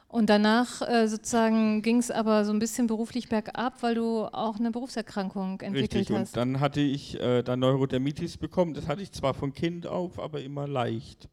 Und 0.09 0.29
danach 0.29 0.83
äh, 0.83 1.09
sozusagen 1.09 1.81
ging 1.81 1.99
es 1.99 2.11
aber 2.11 2.45
so 2.45 2.53
ein 2.53 2.59
bisschen 2.59 2.87
beruflich 2.87 3.29
bergab, 3.31 3.83
weil 3.83 3.95
du 3.95 4.27
auch 4.27 4.59
eine 4.59 4.71
Berufserkrankung 4.71 5.61
entwickelt 5.61 5.95
Richtig, 5.95 6.17
hast. 6.17 6.29
und 6.29 6.37
dann 6.37 6.61
hatte 6.61 6.81
ich 6.81 7.19
äh, 7.19 7.43
dann 7.43 7.61
Neurodermitis 7.61 8.37
bekommen. 8.37 8.75
Das 8.75 8.89
hatte 8.89 9.03
ich 9.03 9.13
zwar 9.13 9.33
von 9.33 9.55
Kind 9.55 9.87
auf, 9.87 10.19
aber 10.19 10.43
immer 10.43 10.67
leicht. 10.69 11.31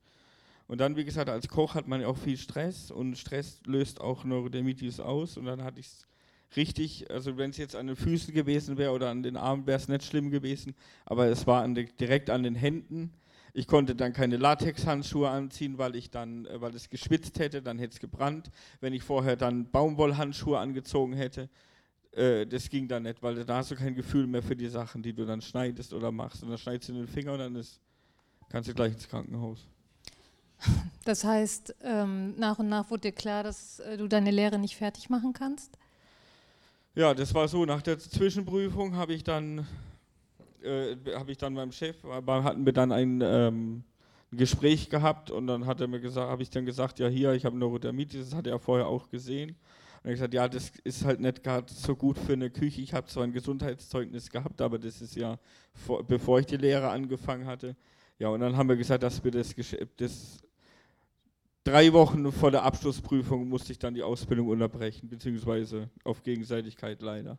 Und 0.68 0.80
dann, 0.80 0.96
wie 0.96 1.04
gesagt, 1.04 1.30
als 1.30 1.48
Koch 1.48 1.76
hat 1.76 1.88
man 1.88 2.00
ja 2.00 2.08
auch 2.08 2.18
viel 2.18 2.38
Stress 2.38 2.90
und 2.92 3.18
Stress 3.18 3.60
löst 3.66 4.00
auch 4.00 4.24
Neurodermitis 4.24 5.00
aus. 5.00 5.36
Und 5.36 5.46
dann 5.46 5.64
hatte 5.64 5.80
ich 5.80 5.88
es 5.88 6.09
richtig, 6.56 7.10
also 7.12 7.38
wenn 7.38 7.52
es 7.52 7.58
jetzt 7.58 7.76
an 7.76 7.88
den 7.88 7.96
Füßen 7.96 8.34
gewesen 8.34 8.78
wäre 8.78 8.92
oder 8.92 9.10
an 9.10 9.24
den 9.24 9.38
Armen, 9.38 9.68
wäre 9.68 9.78
es 9.78 9.88
nicht 9.88 10.04
schlimm 10.04 10.32
gewesen, 10.32 10.76
aber 11.06 11.28
es 11.28 11.48
war 11.48 11.64
an 11.64 11.76
de, 11.76 11.88
direkt 12.00 12.30
an 12.30 12.44
den 12.44 12.56
Händen. 12.56 13.14
Ich 13.54 13.68
konnte 13.68 13.96
dann 13.96 14.14
keine 14.14 14.38
Latexhandschuhe 14.38 15.30
anziehen, 15.30 15.78
weil 15.78 15.96
ich 15.96 16.10
dann, 16.12 16.46
äh, 16.46 16.62
weil 16.62 16.76
es 16.76 16.90
geschwitzt 16.90 17.40
hätte, 17.40 17.62
dann 17.62 17.80
hätte 17.80 17.94
es 17.94 18.00
gebrannt. 18.00 18.52
Wenn 18.80 18.94
ich 18.94 19.04
vorher 19.04 19.36
dann 19.36 19.70
Baumwollhandschuhe 19.72 20.60
angezogen 20.60 21.14
hätte, 21.14 21.50
äh, 22.12 22.46
das 22.46 22.70
ging 22.70 22.88
dann 22.88 23.04
nicht, 23.04 23.22
weil 23.22 23.44
da 23.46 23.58
hast 23.58 23.72
du 23.72 23.76
kein 23.76 23.96
Gefühl 23.96 24.28
mehr 24.28 24.44
für 24.44 24.56
die 24.56 24.68
Sachen, 24.68 25.02
die 25.02 25.14
du 25.14 25.26
dann 25.26 25.42
schneidest 25.42 25.94
oder 25.94 26.12
machst. 26.12 26.44
Und 26.44 26.50
dann 26.50 26.58
schneidest 26.58 26.90
du 26.90 26.94
in 26.94 27.00
den 27.00 27.08
Finger 27.08 27.34
und 27.34 27.40
dann 27.40 27.56
ist, 27.56 27.80
kannst 28.50 28.70
du 28.70 28.74
gleich 28.74 28.94
ins 28.94 29.08
Krankenhaus. 29.08 29.68
Das 31.06 31.24
heißt, 31.24 31.76
ähm, 31.84 32.36
nach 32.38 32.60
und 32.60 32.70
nach 32.70 32.90
wurde 32.90 33.02
dir 33.02 33.12
klar, 33.12 33.44
dass 33.44 33.80
äh, 33.80 33.98
du 33.98 34.08
deine 34.08 34.32
Lehre 34.32 34.60
nicht 34.60 34.76
fertig 34.76 35.10
machen 35.10 35.34
kannst? 35.34 35.78
Ja, 37.00 37.14
das 37.14 37.34
war 37.34 37.48
so. 37.48 37.64
Nach 37.64 37.82
der 37.82 37.98
Zwischenprüfung 37.98 38.98
habe 38.98 39.14
ich 39.14 39.24
dann, 39.24 39.66
äh, 40.62 40.98
habe 41.16 41.32
ich 41.32 41.38
dann 41.38 41.54
meinem 41.54 41.72
Chef, 41.72 42.04
aber 42.04 42.44
hatten 42.44 42.66
wir 42.66 42.74
dann 42.74 42.92
ein, 42.92 43.22
ähm, 43.24 43.84
Gespräch 44.34 44.90
gehabt 44.90 45.32
und 45.32 45.48
dann 45.48 45.66
hat 45.66 45.80
er 45.80 45.88
mir 45.88 46.02
gesagt, 46.02 46.30
habe 46.30 46.44
ich 46.44 46.50
dann 46.50 46.66
gesagt, 46.66 47.00
ja 47.00 47.08
hier, 47.08 47.32
ich 47.32 47.46
habe 47.46 47.58
Neurodermitis, 47.58 48.32
das 48.32 48.36
hat 48.36 48.48
er 48.48 48.60
vorher 48.60 48.88
auch 48.88 49.10
gesehen. 49.10 49.52
Und 49.52 50.10
er 50.10 50.12
gesagt, 50.12 50.34
ja, 50.34 50.50
das 50.50 50.74
ist 50.84 51.06
halt 51.06 51.22
nicht 51.22 51.42
gerade 51.42 51.72
so 51.74 51.96
gut 51.96 52.18
für 52.18 52.34
eine 52.34 52.50
Küche. 52.50 52.82
Ich 52.82 52.94
habe 52.94 53.08
zwar 53.08 53.24
ein 53.24 53.32
Gesundheitszeugnis 53.32 54.30
gehabt, 54.30 54.60
aber 54.60 54.78
das 54.78 55.02
ist 55.02 55.16
ja, 55.16 55.40
vor, 55.74 56.06
bevor 56.06 56.42
ich 56.42 56.48
die 56.48 56.58
Lehre 56.58 56.90
angefangen 56.90 57.46
hatte. 57.46 57.78
Ja, 58.18 58.28
und 58.28 58.42
dann 58.42 58.58
haben 58.58 58.68
wir 58.68 58.76
gesagt, 58.76 59.04
dass 59.04 59.24
wir 59.24 59.32
das, 59.32 59.56
das 59.96 60.42
drei 61.70 61.94
Wochen 61.94 62.32
vor 62.32 62.52
der 62.52 62.64
Abschlussprüfung 62.64 63.48
musste 63.48 63.72
ich 63.72 63.80
dann 63.80 63.94
die 63.94 64.02
Ausbildung 64.02 64.48
unterbrechen, 64.48 65.08
beziehungsweise 65.08 65.90
auf 66.04 66.24
Gegenseitigkeit 66.24 67.02
leider. 67.02 67.38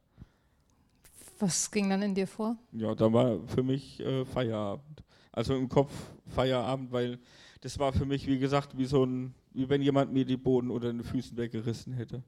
Was 1.38 1.70
ging 1.70 1.90
dann 1.90 2.02
in 2.02 2.14
dir 2.14 2.26
vor? 2.26 2.56
Ja, 2.72 2.94
da 2.94 3.12
war 3.12 3.40
für 3.48 3.62
mich 3.62 3.98
äh, 4.00 4.24
Feierabend. 4.24 5.02
Also 5.32 5.54
im 5.54 5.68
Kopf 5.68 5.92
Feierabend, 6.28 6.92
weil 6.92 7.18
das 7.62 7.78
war 7.78 7.92
für 7.92 8.04
mich, 8.04 8.26
wie 8.26 8.38
gesagt, 8.38 8.76
wie 8.76 8.84
so 8.84 9.04
ein, 9.04 9.34
wie 9.52 9.68
wenn 9.68 9.82
jemand 9.82 10.12
mir 10.12 10.24
die 10.24 10.36
Boden 10.36 10.70
unter 10.70 10.92
den 10.92 11.02
Füßen 11.02 11.36
weggerissen 11.36 11.92
hätte. 11.92 12.22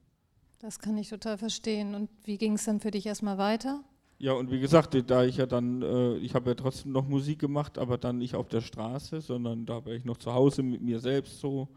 Das 0.59 0.79
kann 0.79 0.97
ich 0.97 1.09
total 1.09 1.37
verstehen. 1.37 1.95
Und 1.95 2.09
wie 2.23 2.37
ging 2.37 2.53
es 2.53 2.65
dann 2.65 2.79
für 2.79 2.91
dich 2.91 3.05
erstmal 3.05 3.37
weiter? 3.37 3.83
Ja, 4.17 4.33
und 4.33 4.51
wie 4.51 4.59
gesagt, 4.59 4.95
da 5.09 5.23
ich 5.23 5.37
ja 5.37 5.45
dann, 5.45 5.81
äh, 5.81 6.15
ich 6.17 6.33
habe 6.33 6.51
ja 6.51 6.55
trotzdem 6.55 6.91
noch 6.91 7.07
Musik 7.07 7.39
gemacht, 7.39 7.77
aber 7.77 7.97
dann 7.97 8.17
nicht 8.17 8.35
auf 8.35 8.47
der 8.47 8.61
Straße, 8.61 9.21
sondern 9.21 9.65
da 9.65 9.85
war 9.85 9.93
ich 9.93 10.05
noch 10.05 10.17
zu 10.17 10.33
Hause 10.33 10.63
mit 10.63 10.81
mir 10.81 10.99
selbst 10.99 11.39
so. 11.39 11.67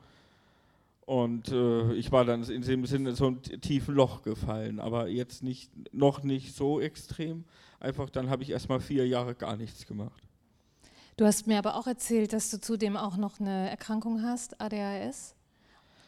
Und 1.06 1.52
äh, 1.52 1.92
ich 1.94 2.10
war 2.10 2.24
dann 2.24 2.42
in 2.42 2.62
dem 2.62 2.84
Sinne 2.84 3.14
so 3.14 3.28
ein 3.28 3.40
tiefen 3.40 3.94
Loch 3.94 4.22
gefallen, 4.22 4.80
aber 4.80 5.06
jetzt 5.08 5.42
nicht, 5.44 5.70
noch 5.94 6.24
nicht 6.24 6.54
so 6.54 6.80
extrem. 6.80 7.44
Einfach 7.78 8.10
dann 8.10 8.28
habe 8.28 8.42
ich 8.42 8.50
erstmal 8.50 8.80
vier 8.80 9.06
Jahre 9.06 9.36
gar 9.36 9.56
nichts 9.56 9.86
gemacht. 9.86 10.20
Du 11.16 11.24
hast 11.24 11.46
mir 11.46 11.58
aber 11.58 11.76
auch 11.76 11.86
erzählt, 11.86 12.32
dass 12.32 12.50
du 12.50 12.60
zudem 12.60 12.96
auch 12.96 13.16
noch 13.16 13.38
eine 13.38 13.70
Erkrankung 13.70 14.22
hast, 14.22 14.60
ADHS, 14.60 15.36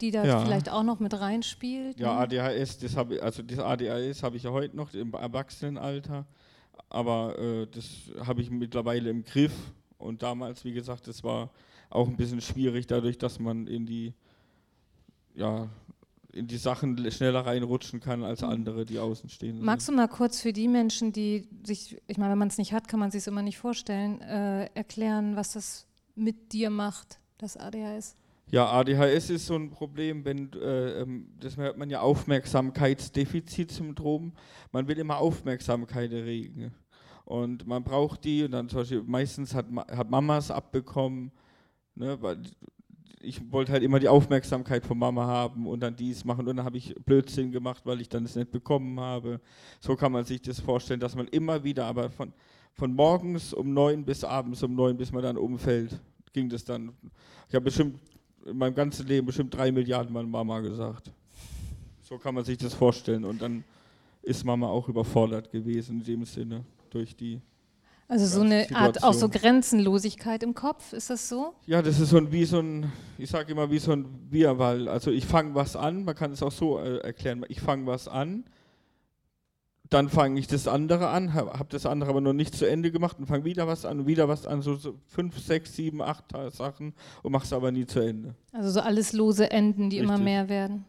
die 0.00 0.10
da 0.10 0.24
Ja. 0.24 0.44
vielleicht 0.44 0.68
auch 0.68 0.82
noch 0.82 0.98
mit 0.98 1.18
reinspielt. 1.18 1.98
Ja, 2.00 2.14
ne? 2.14 2.20
ADHS, 2.20 2.78
das 2.78 2.96
habe 2.96 3.22
also 3.22 3.42
das 3.44 3.60
ADHS 3.60 4.24
habe 4.24 4.36
ich 4.36 4.42
ja 4.42 4.50
heute 4.50 4.76
noch 4.76 4.92
im 4.94 5.14
Erwachsenenalter, 5.14 6.26
aber 6.90 7.38
äh, 7.38 7.66
das 7.70 7.86
habe 8.26 8.42
ich 8.42 8.50
mittlerweile 8.50 9.10
im 9.10 9.22
Griff. 9.24 9.54
Und 9.96 10.22
damals, 10.24 10.64
wie 10.64 10.72
gesagt, 10.72 11.06
das 11.06 11.22
war 11.22 11.50
auch 11.88 12.08
ein 12.08 12.16
bisschen 12.16 12.40
schwierig, 12.40 12.86
dadurch, 12.88 13.16
dass 13.16 13.38
man 13.38 13.66
in 13.68 13.86
die 13.86 14.12
ja 15.38 15.68
in 16.32 16.46
die 16.46 16.58
Sachen 16.58 17.10
schneller 17.10 17.46
reinrutschen 17.46 18.00
kann 18.00 18.22
als 18.22 18.42
andere, 18.42 18.84
die 18.84 18.98
außen 18.98 19.30
stehen. 19.30 19.62
Magst 19.62 19.88
du 19.88 19.92
mal 19.92 20.08
kurz 20.08 20.40
für 20.40 20.52
die 20.52 20.68
Menschen, 20.68 21.10
die 21.12 21.48
sich, 21.64 21.96
ich 22.06 22.18
meine, 22.18 22.32
wenn 22.32 22.38
man 22.38 22.48
es 22.48 22.58
nicht 22.58 22.74
hat, 22.74 22.86
kann 22.86 23.00
man 23.00 23.10
sich 23.10 23.26
immer 23.26 23.40
nicht 23.42 23.58
vorstellen, 23.58 24.20
äh, 24.20 24.66
erklären, 24.74 25.36
was 25.36 25.52
das 25.52 25.86
mit 26.14 26.52
dir 26.52 26.68
macht, 26.70 27.18
das 27.38 27.56
ADHS? 27.56 28.14
Ja, 28.50 28.70
ADHS 28.70 29.30
ist 29.30 29.46
so 29.46 29.56
ein 29.56 29.70
Problem, 29.70 30.24
wenn 30.24 30.52
äh, 30.54 31.02
ähm, 31.02 31.28
das 31.40 31.56
hört 31.56 31.76
man 31.76 31.90
ja 31.90 32.00
Aufmerksamkeitsdefizitsyndrom. 32.00 34.32
Man 34.72 34.88
will 34.88 34.98
immer 34.98 35.18
Aufmerksamkeit 35.18 36.12
erregen 36.12 36.72
und 37.24 37.66
man 37.66 37.84
braucht 37.84 38.24
die 38.24 38.44
und 38.44 38.50
dann 38.52 38.68
zum 38.68 38.80
Beispiel 38.80 39.02
meistens 39.02 39.54
hat, 39.54 39.66
hat 39.90 40.10
Mamas 40.10 40.50
abbekommen, 40.50 41.32
ne, 41.94 42.20
weil 42.22 42.42
ich 43.20 43.52
wollte 43.52 43.72
halt 43.72 43.82
immer 43.82 43.98
die 43.98 44.08
Aufmerksamkeit 44.08 44.84
von 44.84 44.98
Mama 44.98 45.26
haben 45.26 45.66
und 45.66 45.80
dann 45.80 45.96
dies 45.96 46.24
machen 46.24 46.46
und 46.46 46.56
dann 46.56 46.64
habe 46.64 46.76
ich 46.76 46.94
Blödsinn 47.04 47.50
gemacht, 47.50 47.84
weil 47.84 48.00
ich 48.00 48.08
dann 48.08 48.24
es 48.24 48.36
nicht 48.36 48.50
bekommen 48.50 49.00
habe. 49.00 49.40
So 49.80 49.96
kann 49.96 50.12
man 50.12 50.24
sich 50.24 50.42
das 50.42 50.60
vorstellen, 50.60 51.00
dass 51.00 51.16
man 51.16 51.28
immer 51.28 51.64
wieder, 51.64 51.86
aber 51.86 52.10
von, 52.10 52.32
von 52.74 52.94
morgens 52.94 53.52
um 53.52 53.72
neun 53.72 54.04
bis 54.04 54.24
abends 54.24 54.62
um 54.62 54.74
neun, 54.74 54.96
bis 54.96 55.12
man 55.12 55.22
dann 55.22 55.36
umfällt, 55.36 56.00
ging 56.32 56.48
das 56.48 56.64
dann. 56.64 56.92
Ich 57.48 57.54
habe 57.54 57.64
bestimmt 57.64 57.98
in 58.46 58.56
meinem 58.56 58.74
ganzen 58.74 59.06
Leben 59.06 59.26
bestimmt 59.26 59.54
drei 59.54 59.70
Milliarden 59.72 60.12
Mal 60.12 60.24
Mama 60.24 60.60
gesagt. 60.60 61.10
So 62.02 62.16
kann 62.18 62.34
man 62.34 62.44
sich 62.44 62.56
das 62.56 62.72
vorstellen. 62.72 63.24
Und 63.24 63.42
dann 63.42 63.64
ist 64.22 64.44
Mama 64.44 64.68
auch 64.68 64.88
überfordert 64.88 65.50
gewesen 65.50 65.98
in 65.98 66.04
dem 66.04 66.24
Sinne 66.24 66.64
durch 66.90 67.14
die. 67.16 67.40
Also 68.10 68.24
so 68.24 68.40
eine 68.40 68.66
Art 68.74 69.02
auch 69.02 69.12
so 69.12 69.26
Situation. 69.26 69.52
Grenzenlosigkeit 69.52 70.42
im 70.42 70.54
Kopf, 70.54 70.94
ist 70.94 71.10
das 71.10 71.28
so? 71.28 71.52
Ja, 71.66 71.82
das 71.82 72.00
ist 72.00 72.08
so 72.08 72.16
ein, 72.16 72.32
wie 72.32 72.46
so 72.46 72.58
ein, 72.58 72.90
ich 73.18 73.28
sage 73.28 73.52
immer 73.52 73.70
wie 73.70 73.78
so 73.78 73.92
ein 73.92 74.06
Wirrwarr. 74.30 74.88
Also 74.88 75.10
ich 75.10 75.26
fange 75.26 75.54
was 75.54 75.76
an, 75.76 76.04
man 76.04 76.14
kann 76.14 76.32
es 76.32 76.42
auch 76.42 76.52
so 76.52 76.78
äh, 76.78 76.98
erklären. 77.00 77.44
Ich 77.48 77.60
fange 77.60 77.86
was 77.86 78.08
an, 78.08 78.44
dann 79.90 80.08
fange 80.08 80.40
ich 80.40 80.46
das 80.46 80.68
andere 80.68 81.08
an, 81.10 81.34
habe 81.34 81.52
hab 81.58 81.68
das 81.68 81.84
andere 81.84 82.08
aber 82.08 82.22
noch 82.22 82.32
nicht 82.32 82.54
zu 82.54 82.66
Ende 82.66 82.90
gemacht 82.90 83.18
und 83.18 83.26
fange 83.26 83.44
wieder 83.44 83.66
was 83.66 83.84
an, 83.84 84.06
wieder 84.06 84.26
was 84.26 84.46
an, 84.46 84.62
so, 84.62 84.76
so 84.76 84.94
fünf, 85.06 85.38
sechs, 85.38 85.76
sieben, 85.76 86.00
acht 86.00 86.32
Sachen 86.52 86.94
und 87.22 87.32
mache 87.32 87.44
es 87.44 87.52
aber 87.52 87.72
nie 87.72 87.84
zu 87.84 88.00
Ende. 88.00 88.34
Also 88.52 88.70
so 88.70 88.80
alles 88.80 89.12
lose 89.12 89.50
Enden, 89.50 89.90
die 89.90 89.98
immer 89.98 90.14
Richtig. 90.14 90.24
mehr 90.24 90.48
werden. 90.48 90.86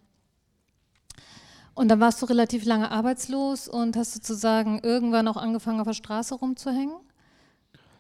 Und 1.73 1.89
dann 1.89 1.99
warst 1.99 2.21
du 2.21 2.25
relativ 2.25 2.65
lange 2.65 2.91
arbeitslos 2.91 3.67
und 3.67 3.95
hast 3.95 4.13
sozusagen 4.13 4.79
irgendwann 4.83 5.27
auch 5.27 5.37
angefangen, 5.37 5.79
auf 5.79 5.87
der 5.87 5.93
Straße 5.93 6.35
rumzuhängen? 6.35 6.95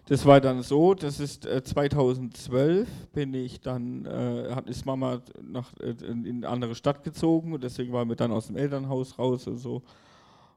Das 0.09 0.25
war 0.25 0.41
dann 0.41 0.63
so, 0.63 0.95
das 0.95 1.19
ist 1.19 1.45
äh, 1.45 1.63
2012 1.63 2.89
bin 3.13 3.31
ich 3.35 3.61
dann, 3.61 4.07
äh, 4.07 4.49
hat, 4.55 4.67
ist 4.67 4.83
Mama 4.83 5.21
nach, 5.39 5.71
äh, 5.79 5.91
in, 6.03 6.25
in 6.25 6.37
eine 6.37 6.49
andere 6.49 6.73
Stadt 6.73 7.03
gezogen 7.03 7.53
und 7.53 7.63
deswegen 7.63 7.93
waren 7.93 8.09
wir 8.09 8.15
dann 8.15 8.31
aus 8.31 8.47
dem 8.47 8.55
Elternhaus 8.55 9.19
raus 9.19 9.45
und 9.45 9.59
so. 9.59 9.83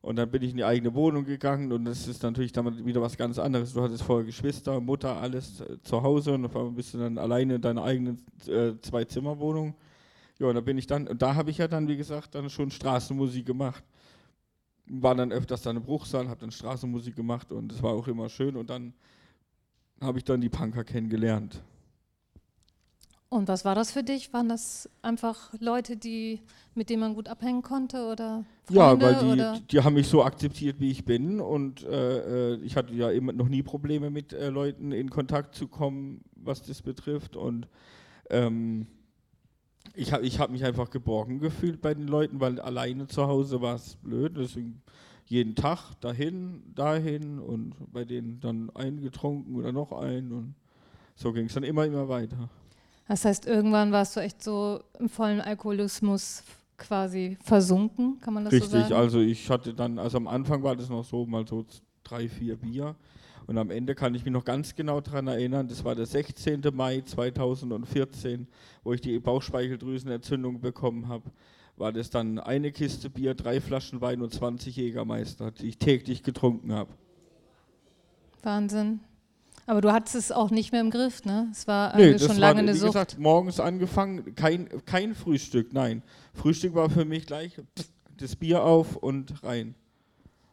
Und 0.00 0.16
dann 0.16 0.30
bin 0.30 0.40
ich 0.40 0.52
in 0.52 0.56
die 0.56 0.64
eigene 0.64 0.94
Wohnung 0.94 1.26
gegangen 1.26 1.70
und 1.70 1.84
das 1.84 2.08
ist 2.08 2.22
natürlich 2.22 2.52
dann 2.52 2.86
wieder 2.86 3.02
was 3.02 3.18
ganz 3.18 3.38
anderes. 3.38 3.74
Du 3.74 3.82
hattest 3.82 4.04
vorher 4.04 4.24
Geschwister, 4.24 4.80
Mutter, 4.80 5.18
alles 5.18 5.60
äh, 5.60 5.78
zu 5.82 6.02
Hause 6.02 6.32
und 6.32 6.46
auf 6.46 6.56
einmal 6.56 6.72
bist 6.72 6.94
du 6.94 6.98
dann 6.98 7.18
alleine 7.18 7.56
in 7.56 7.60
deiner 7.60 7.84
eigenen 7.84 8.24
äh, 8.46 8.72
Zwei-Zimmer-Wohnung. 8.80 9.74
Ja, 10.38 10.46
und 10.46 10.54
da 10.54 10.62
bin 10.62 10.78
ich 10.78 10.86
dann, 10.86 11.06
und 11.06 11.20
da 11.20 11.34
habe 11.34 11.50
ich 11.50 11.58
ja 11.58 11.68
dann, 11.68 11.88
wie 11.88 11.98
gesagt, 11.98 12.34
dann 12.34 12.48
schon 12.48 12.70
Straßenmusik 12.70 13.44
gemacht. 13.44 13.84
War 14.86 15.14
dann 15.14 15.30
öfters 15.30 15.60
dann 15.60 15.76
im 15.76 15.82
Bruchsaal, 15.82 16.30
habe 16.30 16.40
dann 16.40 16.50
Straßenmusik 16.50 17.14
gemacht 17.14 17.52
und 17.52 17.70
es 17.70 17.82
war 17.82 17.92
auch 17.92 18.08
immer 18.08 18.30
schön 18.30 18.56
und 18.56 18.70
dann 18.70 18.94
habe 20.02 20.18
ich 20.18 20.24
dann 20.24 20.40
die 20.40 20.48
Punker 20.48 20.84
kennengelernt. 20.84 21.62
Und 23.32 23.48
was 23.48 23.64
war 23.64 23.74
das 23.74 23.90
für 23.90 24.02
dich? 24.02 24.30
Waren 24.34 24.50
das 24.50 24.90
einfach 25.00 25.54
Leute, 25.58 25.96
die, 25.96 26.42
mit 26.74 26.90
denen 26.90 27.00
man 27.00 27.14
gut 27.14 27.28
abhängen 27.28 27.62
konnte 27.62 28.04
oder 28.04 28.44
Freunde? 28.64 28.78
ja, 28.78 29.00
weil 29.00 29.54
die, 29.54 29.66
die 29.68 29.80
haben 29.80 29.94
mich 29.94 30.06
so 30.06 30.22
akzeptiert, 30.22 30.80
wie 30.80 30.90
ich 30.90 31.06
bin 31.06 31.40
und 31.40 31.82
äh, 31.82 32.52
äh, 32.52 32.60
ich 32.62 32.76
hatte 32.76 32.92
ja 32.92 33.10
immer 33.10 33.32
noch 33.32 33.48
nie 33.48 33.62
Probleme 33.62 34.10
mit 34.10 34.34
äh, 34.34 34.50
Leuten 34.50 34.92
in 34.92 35.08
Kontakt 35.08 35.54
zu 35.54 35.66
kommen, 35.66 36.20
was 36.36 36.60
das 36.60 36.82
betrifft 36.82 37.34
und 37.34 37.68
ähm, 38.28 38.86
ich 39.94 40.12
habe 40.12 40.26
ich 40.26 40.38
hab 40.38 40.50
mich 40.50 40.66
einfach 40.66 40.90
geborgen 40.90 41.38
gefühlt 41.38 41.80
bei 41.80 41.94
den 41.94 42.08
Leuten, 42.08 42.38
weil 42.38 42.60
alleine 42.60 43.06
zu 43.06 43.26
Hause 43.26 43.62
war 43.62 43.76
es 43.76 43.96
blöd, 43.96 44.36
deswegen 44.36 44.82
jeden 45.32 45.54
Tag 45.54 45.94
dahin, 46.00 46.62
dahin 46.74 47.38
und 47.38 47.74
bei 47.90 48.04
denen 48.04 48.38
dann 48.40 48.68
eingetrunken 48.74 49.56
oder 49.56 49.72
noch 49.72 49.90
ein 49.92 50.30
und 50.30 50.54
so 51.14 51.32
ging 51.32 51.46
es 51.46 51.54
dann 51.54 51.62
immer, 51.62 51.86
immer 51.86 52.06
weiter. 52.06 52.50
Das 53.08 53.24
heißt, 53.24 53.46
irgendwann 53.46 53.92
warst 53.92 54.14
du 54.14 54.20
echt 54.20 54.42
so 54.42 54.80
im 54.98 55.08
vollen 55.08 55.40
Alkoholismus 55.40 56.42
quasi 56.76 57.38
versunken, 57.42 58.20
kann 58.20 58.34
man 58.34 58.44
das 58.44 58.52
so 58.52 58.56
Richtig, 58.58 58.82
sagen? 58.82 58.94
also 58.94 59.20
ich 59.20 59.48
hatte 59.48 59.72
dann, 59.72 59.98
also 59.98 60.18
am 60.18 60.28
Anfang 60.28 60.62
war 60.62 60.76
das 60.76 60.90
noch 60.90 61.04
so, 61.04 61.24
mal 61.24 61.46
so 61.46 61.64
drei, 62.04 62.28
vier 62.28 62.56
Bier. 62.56 62.94
Und 63.46 63.58
am 63.58 63.70
Ende 63.70 63.94
kann 63.94 64.14
ich 64.14 64.24
mich 64.24 64.32
noch 64.32 64.44
ganz 64.44 64.74
genau 64.74 65.00
daran 65.00 65.26
erinnern, 65.26 65.66
das 65.66 65.82
war 65.84 65.94
der 65.94 66.06
16. 66.06 66.60
Mai 66.72 67.00
2014, 67.00 68.46
wo 68.84 68.92
ich 68.92 69.00
die 69.00 69.18
Bauchspeicheldrüsenentzündung 69.18 70.60
bekommen 70.60 71.08
habe. 71.08 71.30
War 71.76 71.92
das 71.92 72.10
dann 72.10 72.38
eine 72.38 72.72
Kiste 72.72 73.10
Bier, 73.10 73.34
drei 73.34 73.60
Flaschen 73.60 74.00
Wein 74.00 74.22
und 74.22 74.32
20 74.32 74.76
Jägermeister, 74.76 75.50
die 75.50 75.68
ich 75.68 75.78
täglich 75.78 76.22
getrunken 76.22 76.72
habe. 76.72 76.90
Wahnsinn. 78.42 79.00
Aber 79.66 79.80
du 79.80 79.92
hattest 79.92 80.16
es 80.16 80.32
auch 80.32 80.50
nicht 80.50 80.72
mehr 80.72 80.80
im 80.80 80.90
Griff, 80.90 81.24
ne? 81.24 81.48
Es 81.52 81.66
war 81.68 81.96
nee, 81.96 82.18
schon 82.18 82.36
lange 82.36 82.40
war, 82.40 82.62
eine 82.62 82.74
wie 82.74 82.78
Sucht. 82.78 82.92
gesagt, 82.92 83.18
morgens 83.18 83.60
angefangen, 83.60 84.34
kein, 84.34 84.68
kein 84.86 85.14
Frühstück, 85.14 85.72
nein. 85.72 86.02
Frühstück 86.34 86.74
war 86.74 86.90
für 86.90 87.04
mich 87.04 87.26
gleich 87.26 87.60
das 88.16 88.36
Bier 88.36 88.64
auf 88.64 88.96
und 88.96 89.42
rein. 89.44 89.74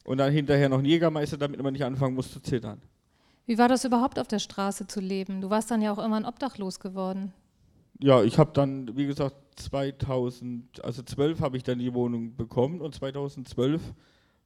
Und 0.05 0.19
dann 0.19 0.31
hinterher 0.31 0.69
noch 0.69 0.79
ein 0.79 0.85
Jägermeister, 0.85 1.37
damit 1.37 1.61
man 1.61 1.73
nicht 1.73 1.83
anfangen 1.83 2.15
muss 2.15 2.31
zu 2.31 2.39
zittern. 2.39 2.81
Wie 3.45 3.57
war 3.57 3.67
das 3.67 3.83
überhaupt 3.83 4.19
auf 4.19 4.27
der 4.27 4.39
Straße 4.39 4.85
zu 4.85 4.99
leben? 4.99 5.41
Du 5.41 5.49
warst 5.49 5.71
dann 5.71 5.81
ja 5.81 5.91
auch 5.91 5.97
irgendwann 5.97 6.25
obdachlos 6.25 6.79
geworden. 6.79 7.33
Ja, 8.01 8.23
ich 8.23 8.37
habe 8.39 8.51
dann, 8.53 8.95
wie 8.95 9.07
gesagt, 9.07 9.35
2000, 9.57 10.83
also 10.85 11.03
12 11.03 11.41
habe 11.41 11.57
ich 11.57 11.63
dann 11.63 11.79
die 11.79 11.93
Wohnung 11.93 12.35
bekommen 12.35 12.79
und 12.79 12.95
2012 12.95 13.81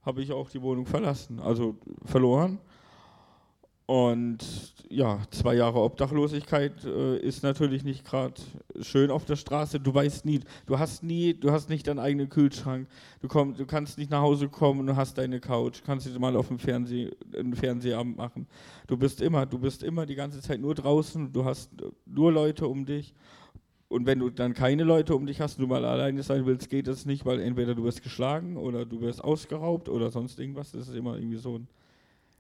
habe 0.02 0.22
ich 0.24 0.32
auch 0.32 0.50
die 0.50 0.62
Wohnung 0.62 0.88
verlassen, 0.88 1.40
also 1.40 1.78
verloren. 2.04 2.60
Und 3.86 4.74
ja, 4.90 5.20
zwei 5.30 5.56
Jahre 5.56 5.82
Obdachlosigkeit 5.82 6.84
äh, 6.86 7.18
ist 7.18 7.44
natürlich 7.44 7.84
nicht 7.84 8.06
gerade 8.06 8.34
schön 8.80 9.12
auf 9.12 9.26
der 9.26 9.36
Straße. 9.36 9.80
Du 9.80 9.94
weißt 9.94 10.26
nie, 10.26 10.40
du 10.66 10.80
hast 10.80 11.04
nie, 11.04 11.34
du 11.34 11.52
hast 11.52 11.70
nicht 11.70 11.88
deinen 11.88 12.00
eigenen 12.00 12.30
Kühlschrank. 12.30 12.88
Du, 13.22 13.28
komm, 13.28 13.56
du 13.56 13.66
kannst 13.66 13.98
nicht 13.98 14.10
nach 14.10 14.22
Hause 14.22 14.48
kommen 14.50 14.80
und 14.80 14.96
hast 14.96 15.18
deine 15.18 15.40
Couch, 15.40 15.82
kannst 15.86 16.08
du 16.08 16.20
mal 16.20 16.36
auf 16.38 16.48
dem 16.48 16.60
Fernseh, 16.60 17.12
Fernsehabend 17.54 18.18
machen. 18.18 18.48
Du 18.88 18.98
bist 18.98 19.22
immer, 19.22 19.46
du 19.46 19.60
bist 19.60 19.84
immer 19.84 20.06
die 20.06 20.16
ganze 20.16 20.42
Zeit 20.42 20.62
nur 20.62 20.74
draußen. 20.74 21.32
Du 21.34 21.44
hast 21.44 21.70
nur 22.06 22.32
Leute 22.32 22.68
um 22.68 22.86
dich. 22.86 23.14
Und 23.94 24.08
wenn 24.08 24.20
du 24.20 24.32
dann 24.32 24.54
keine 24.56 24.84
Leute 24.84 25.16
um 25.16 25.26
dich 25.28 25.40
hast 25.40 25.60
und 25.60 25.62
du 25.62 25.68
mal 25.68 25.86
alleine 25.86 26.24
sein 26.24 26.46
willst, 26.48 26.70
geht 26.70 26.88
das 26.88 27.06
nicht, 27.06 27.26
weil 27.26 27.40
entweder 27.40 27.76
du 27.76 27.84
wirst 27.84 28.02
geschlagen 28.02 28.58
oder 28.58 28.86
du 28.86 29.02
wirst 29.02 29.24
ausgeraubt 29.24 29.88
oder 29.88 30.10
sonst 30.10 30.40
irgendwas. 30.40 30.72
Das 30.72 30.88
ist 30.88 30.96
immer 30.96 31.16
irgendwie 31.16 31.38
so 31.38 31.60
ein 31.60 31.68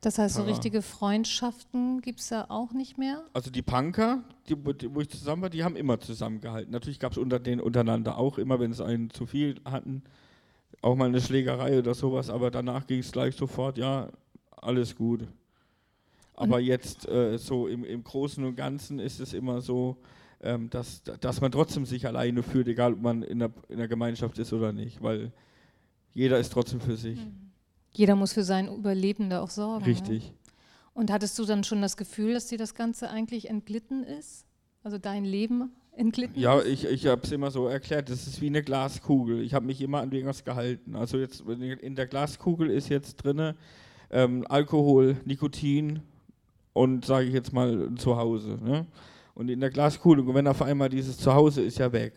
das 0.01 0.17
heißt, 0.17 0.35
so 0.35 0.43
richtige 0.43 0.81
Freundschaften 0.81 2.01
gibt 2.01 2.19
es 2.19 2.29
ja 2.29 2.47
auch 2.49 2.73
nicht 2.73 2.97
mehr? 2.97 3.23
Also 3.31 3.49
die 3.49 3.61
Punker, 3.61 4.21
die, 4.49 4.57
wo 4.93 4.99
ich 4.99 5.07
zusammen 5.07 5.43
war, 5.43 5.49
die 5.49 5.63
haben 5.63 5.77
immer 5.77 5.97
zusammengehalten. 5.97 6.73
Natürlich 6.73 6.99
gab 6.99 7.13
es 7.13 7.17
unter 7.17 7.39
denen 7.39 7.61
untereinander 7.61 8.17
auch 8.17 8.37
immer, 8.37 8.59
wenn 8.59 8.71
es 8.71 8.81
einen 8.81 9.11
zu 9.11 9.25
viel 9.25 9.55
hatten, 9.63 10.03
auch 10.81 10.95
mal 10.95 11.05
eine 11.05 11.21
Schlägerei 11.21 11.79
oder 11.79 11.93
sowas, 11.93 12.29
aber 12.29 12.51
danach 12.51 12.85
ging 12.85 12.99
es 12.99 13.13
gleich 13.13 13.37
sofort, 13.37 13.77
ja, 13.77 14.09
alles 14.51 14.93
gut. 14.93 15.25
Aber 16.35 16.57
und 16.57 16.63
jetzt 16.63 17.07
äh, 17.07 17.37
so 17.37 17.69
im, 17.69 17.85
im 17.85 18.03
Großen 18.03 18.43
und 18.43 18.57
Ganzen 18.57 18.99
ist 18.99 19.21
es 19.21 19.33
immer 19.33 19.61
so, 19.61 19.95
ähm, 20.43 20.69
dass, 20.69 21.03
dass 21.03 21.41
man 21.41 21.51
trotzdem 21.51 21.85
sich 21.85 22.05
alleine 22.05 22.43
fühlt, 22.43 22.67
egal 22.67 22.93
ob 22.93 23.01
man 23.01 23.23
in 23.23 23.39
der, 23.39 23.51
in 23.69 23.77
der 23.77 23.87
Gemeinschaft 23.87 24.37
ist 24.39 24.53
oder 24.53 24.71
nicht, 24.73 25.01
weil 25.01 25.31
jeder 26.13 26.39
ist 26.39 26.51
trotzdem 26.51 26.81
für 26.81 26.95
sich. 26.97 27.19
Mhm. 27.19 27.51
Jeder 27.91 28.15
muss 28.15 28.33
für 28.33 28.43
sein 28.43 28.67
Überleben 28.67 29.29
da 29.29 29.41
auch 29.41 29.49
sorgen. 29.49 29.85
Richtig. 29.85 30.23
Ne? 30.23 30.33
Und 30.93 31.11
hattest 31.11 31.37
du 31.39 31.45
dann 31.45 31.63
schon 31.63 31.81
das 31.81 31.97
Gefühl, 31.97 32.33
dass 32.33 32.47
dir 32.47 32.57
das 32.57 32.75
Ganze 32.75 33.09
eigentlich 33.09 33.49
entglitten 33.49 34.03
ist? 34.03 34.45
Also 34.83 34.97
dein 34.97 35.25
Leben 35.25 35.71
entglitten 35.95 36.39
ja, 36.39 36.59
ist? 36.59 36.65
Ja, 36.65 36.71
ich, 36.71 36.85
ich 36.85 37.07
habe 37.07 37.21
es 37.23 37.31
immer 37.31 37.51
so 37.51 37.67
erklärt, 37.67 38.09
das 38.09 38.27
ist 38.27 38.41
wie 38.41 38.47
eine 38.47 38.63
Glaskugel. 38.63 39.41
Ich 39.41 39.53
habe 39.53 39.65
mich 39.65 39.81
immer 39.81 40.01
an 40.01 40.11
irgendwas 40.11 40.43
gehalten. 40.43 40.95
Also 40.95 41.17
jetzt 41.17 41.41
in 41.41 41.95
der 41.95 42.07
Glaskugel 42.07 42.69
ist 42.69 42.89
jetzt 42.89 43.15
drin 43.15 43.53
ähm, 44.11 44.45
Alkohol, 44.47 45.17
Nikotin 45.25 46.01
und 46.73 47.05
sage 47.05 47.27
ich 47.27 47.33
jetzt 47.33 47.53
mal 47.53 47.89
Zuhause. 47.95 48.59
Ne? 48.61 48.85
Und 49.33 49.49
in 49.49 49.59
der 49.59 49.69
Glaskugel, 49.69 50.25
wenn 50.33 50.47
auf 50.47 50.61
einmal 50.61 50.89
dieses 50.89 51.17
Zuhause 51.17 51.61
ist 51.61 51.79
ja 51.79 51.91
weg. 51.91 52.13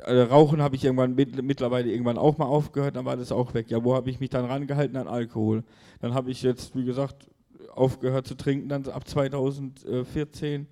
Äh, 0.00 0.20
Rauchen 0.20 0.60
habe 0.60 0.76
ich 0.76 0.84
irgendwann 0.84 1.14
mit, 1.14 1.42
mittlerweile 1.42 1.90
irgendwann 1.90 2.18
auch 2.18 2.38
mal 2.38 2.46
aufgehört, 2.46 2.96
dann 2.96 3.04
war 3.04 3.16
das 3.16 3.32
auch 3.32 3.54
weg. 3.54 3.70
Ja, 3.70 3.82
wo 3.82 3.94
habe 3.94 4.10
ich 4.10 4.20
mich 4.20 4.30
dann 4.30 4.44
rangehalten 4.44 4.96
an 4.96 5.08
Alkohol? 5.08 5.64
Dann 6.00 6.14
habe 6.14 6.30
ich 6.30 6.42
jetzt, 6.42 6.74
wie 6.76 6.84
gesagt, 6.84 7.28
aufgehört 7.74 8.26
zu 8.26 8.34
trinken, 8.34 8.68
dann 8.68 8.86
ab 8.86 9.06
2014. 9.06 10.66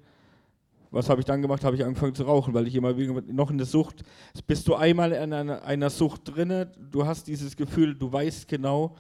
Was 0.91 1.09
habe 1.09 1.21
ich 1.21 1.25
dann 1.25 1.41
gemacht? 1.41 1.65
Habe 1.65 1.77
ich 1.77 1.85
angefangen 1.85 2.15
zu 2.15 2.25
rauchen, 2.25 2.53
weil 2.53 2.67
ich 2.67 2.75
immer 2.75 2.97
wieder 2.97 3.23
noch 3.33 3.51
in 3.51 3.59
der 3.59 3.67
Sucht. 3.67 4.03
Bist 4.47 4.67
du 4.67 4.75
einmal 4.75 5.13
in 5.13 5.33
einer, 5.33 5.63
einer 5.63 5.91
Sucht 5.91 6.23
drinne, 6.25 6.73
du 6.91 7.07
hast 7.07 7.29
dieses 7.29 7.57
Gefühl, 7.57 7.95
du 7.95 8.13
weißt 8.13 8.49
genau, 8.49 8.97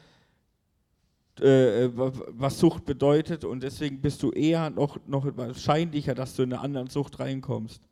äh, 1.41 1.91
was 1.95 2.59
Sucht 2.59 2.85
bedeutet 2.85 3.45
und 3.45 3.63
deswegen 3.63 4.01
bist 4.01 4.23
du 4.23 4.31
eher 4.31 4.71
noch, 4.71 4.99
noch 5.07 5.27
wahrscheinlicher, 5.37 6.15
dass 6.15 6.35
du 6.35 6.43
in 6.43 6.53
eine 6.53 6.63
andere 6.63 6.91
Sucht 6.91 7.21
reinkommst. 7.21 7.83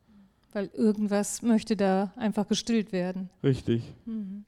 Weil 0.53 0.71
irgendwas 0.75 1.43
möchte 1.43 1.77
da 1.77 2.13
einfach 2.17 2.49
gestillt 2.49 2.93
werden. 2.93 3.31
Richtig. 3.43 3.83
Mhm. 4.07 4.45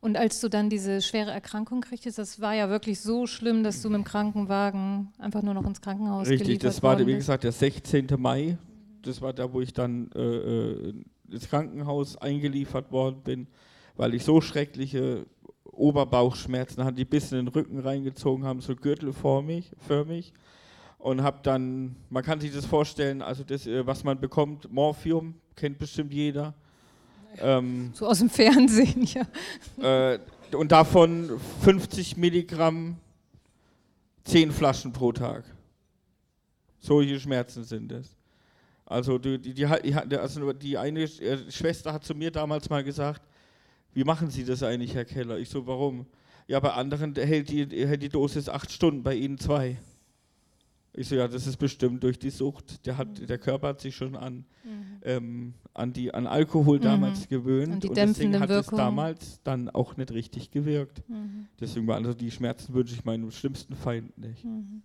Und 0.00 0.16
als 0.16 0.40
du 0.40 0.48
dann 0.48 0.70
diese 0.70 1.02
schwere 1.02 1.32
Erkrankung 1.32 1.80
kriegtest, 1.80 2.18
das 2.18 2.40
war 2.40 2.54
ja 2.54 2.68
wirklich 2.70 3.00
so 3.00 3.26
schlimm, 3.26 3.64
dass 3.64 3.82
du 3.82 3.90
mit 3.90 3.96
dem 3.96 4.04
Krankenwagen 4.04 5.12
einfach 5.18 5.42
nur 5.42 5.54
noch 5.54 5.66
ins 5.66 5.80
Krankenhaus 5.80 6.28
Richtig, 6.28 6.46
geliefert 6.46 6.64
das 6.64 6.82
war, 6.82 7.04
wie 7.04 7.14
gesagt, 7.14 7.44
der 7.44 7.52
16. 7.52 8.06
Mai. 8.16 8.58
Das 9.02 9.20
war 9.20 9.32
da, 9.32 9.52
wo 9.52 9.60
ich 9.60 9.72
dann 9.72 10.10
äh, 10.14 10.20
äh, 10.20 10.94
ins 11.30 11.48
Krankenhaus 11.48 12.16
eingeliefert 12.16 12.92
worden 12.92 13.22
bin, 13.24 13.46
weil 13.96 14.14
ich 14.14 14.24
so 14.24 14.40
schreckliche 14.40 15.26
Oberbauchschmerzen 15.78 16.84
hatte, 16.84 16.96
die 16.96 17.04
bis 17.04 17.32
in 17.32 17.38
den 17.38 17.48
Rücken 17.48 17.78
reingezogen 17.78 18.44
haben, 18.44 18.60
so 18.60 18.74
gürtelförmig. 18.74 19.70
Förmig 19.86 20.32
und 20.98 21.22
habe 21.22 21.38
dann, 21.42 21.96
man 22.10 22.24
kann 22.24 22.40
sich 22.40 22.52
das 22.52 22.66
vorstellen, 22.66 23.22
also 23.22 23.44
das, 23.44 23.66
äh, 23.66 23.86
was 23.86 24.04
man 24.04 24.20
bekommt, 24.20 24.70
Morphium, 24.70 25.34
kennt 25.54 25.78
bestimmt 25.78 26.12
jeder. 26.12 26.54
Ähm, 27.38 27.90
so 27.94 28.06
aus 28.06 28.18
dem 28.18 28.30
Fernsehen, 28.30 29.04
ja. 29.04 30.14
Äh, 30.14 30.18
und 30.54 30.72
davon 30.72 31.38
50 31.62 32.16
Milligramm, 32.16 32.96
10 34.24 34.50
Flaschen 34.50 34.92
pro 34.92 35.12
Tag. 35.12 35.44
Solche 36.80 37.20
Schmerzen 37.20 37.64
sind 37.64 37.92
es. 37.92 38.16
Also 38.84 39.18
die, 39.18 39.38
die, 39.38 39.52
die, 39.54 39.66
also 39.66 40.52
die 40.52 40.78
eine 40.78 41.00
äh, 41.02 41.50
Schwester 41.50 41.92
hat 41.92 42.04
zu 42.04 42.14
mir 42.14 42.30
damals 42.30 42.68
mal 42.70 42.82
gesagt, 42.82 43.22
wie 43.92 44.04
machen 44.04 44.30
Sie 44.30 44.44
das 44.44 44.62
eigentlich, 44.62 44.94
Herr 44.94 45.04
Keller? 45.04 45.38
Ich 45.38 45.48
so, 45.48 45.66
warum? 45.66 46.06
Ja, 46.46 46.60
bei 46.60 46.72
anderen 46.72 47.14
hält 47.14 47.50
die, 47.50 47.66
hält 47.86 48.02
die 48.02 48.08
Dosis 48.08 48.48
acht 48.48 48.70
Stunden, 48.70 49.02
bei 49.02 49.14
Ihnen 49.14 49.38
zwei. 49.38 49.76
Ich 50.94 51.08
so, 51.08 51.14
ja, 51.14 51.28
das 51.28 51.46
ist 51.46 51.58
bestimmt 51.58 52.02
durch 52.02 52.18
die 52.18 52.30
Sucht. 52.30 52.84
Der, 52.86 52.98
hat, 52.98 53.28
der 53.28 53.38
Körper 53.38 53.68
hat 53.68 53.80
sich 53.80 53.94
schon 53.94 54.16
an, 54.16 54.44
mhm. 54.64 54.84
ähm, 55.02 55.54
an, 55.72 55.92
die, 55.92 56.12
an 56.12 56.26
Alkohol 56.26 56.78
mhm. 56.78 56.82
damals 56.82 57.20
mhm. 57.20 57.28
gewöhnt. 57.28 57.74
Und, 57.74 57.84
die 57.84 57.88
und 57.88 57.96
deswegen 57.96 58.40
hat 58.40 58.48
Wirkung. 58.48 58.78
es 58.78 58.84
damals 58.84 59.40
dann 59.44 59.70
auch 59.70 59.96
nicht 59.96 60.10
richtig 60.10 60.50
gewirkt. 60.50 61.08
Mhm. 61.08 61.46
Deswegen 61.60 61.86
waren 61.86 62.04
also 62.04 62.18
die 62.18 62.30
Schmerzen 62.30 62.74
wünsche 62.74 62.94
ich 62.94 63.04
meinem 63.04 63.30
schlimmsten 63.30 63.76
Feind 63.76 64.16
nicht. 64.18 64.44
Mhm. 64.44 64.82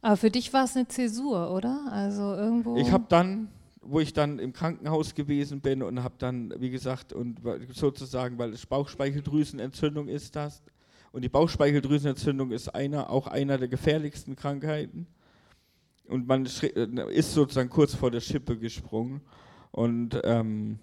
Aber 0.00 0.16
für 0.16 0.30
dich 0.30 0.52
war 0.52 0.64
es 0.64 0.76
eine 0.76 0.88
Zäsur, 0.88 1.52
oder? 1.52 1.86
Also 1.90 2.34
irgendwo. 2.34 2.76
Ich 2.76 2.90
habe 2.90 3.04
dann, 3.08 3.48
wo 3.80 4.00
ich 4.00 4.12
dann 4.12 4.38
im 4.38 4.52
Krankenhaus 4.52 5.14
gewesen 5.14 5.60
bin 5.60 5.82
und 5.82 6.02
habe 6.02 6.14
dann, 6.18 6.52
wie 6.58 6.70
gesagt, 6.70 7.12
und 7.12 7.40
sozusagen, 7.72 8.38
weil 8.38 8.52
es 8.52 8.66
Bauchspeicheldrüsenentzündung 8.66 10.08
ist 10.08 10.36
das, 10.36 10.62
und 11.12 11.22
die 11.22 11.28
Bauchspeicheldrüsenentzündung 11.28 12.50
ist 12.50 12.68
einer, 12.68 13.10
auch 13.10 13.26
einer 13.26 13.58
der 13.58 13.68
gefährlichsten 13.68 14.36
Krankheiten 14.36 15.06
und 16.06 16.26
man 16.26 16.46
äh, 16.46 17.14
ist 17.14 17.32
sozusagen 17.32 17.70
kurz 17.70 17.94
vor 17.94 18.10
der 18.10 18.20
Schippe 18.20 18.58
gesprungen 18.58 19.20
und 19.70 20.20
ähm, 20.24 20.78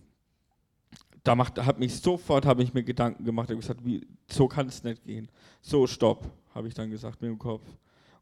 da 1.23 1.35
macht, 1.35 1.63
hat 1.63 1.79
mich 1.79 1.99
sofort 1.99 2.45
habe 2.45 2.63
ich 2.63 2.73
mir 2.73 2.83
Gedanken 2.83 3.25
gemacht, 3.25 3.49
habe 3.49 3.59
gesagt, 3.59 3.83
wie, 3.83 4.07
so 4.29 4.47
kann 4.47 4.67
es 4.67 4.83
nicht 4.83 5.03
gehen. 5.03 5.27
So 5.59 5.87
stopp, 5.87 6.31
habe 6.53 6.67
ich 6.67 6.75
dann 6.75 6.91
gesagt 6.91 7.21
mit 7.21 7.29
dem 7.29 7.39
Kopf. 7.39 7.67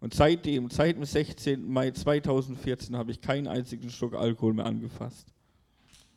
Und 0.04 0.14
seitdem, 0.14 0.70
seit 0.70 0.98
dem 0.98 1.06
16. 1.06 1.66
Mai 1.66 1.90
2014 1.92 2.98
habe 2.98 3.12
ich 3.12 3.22
keinen 3.22 3.48
einzigen 3.48 3.90
Schluck 3.90 4.16
Alkohol 4.16 4.54
mehr 4.54 4.66
angefasst. 4.66 5.30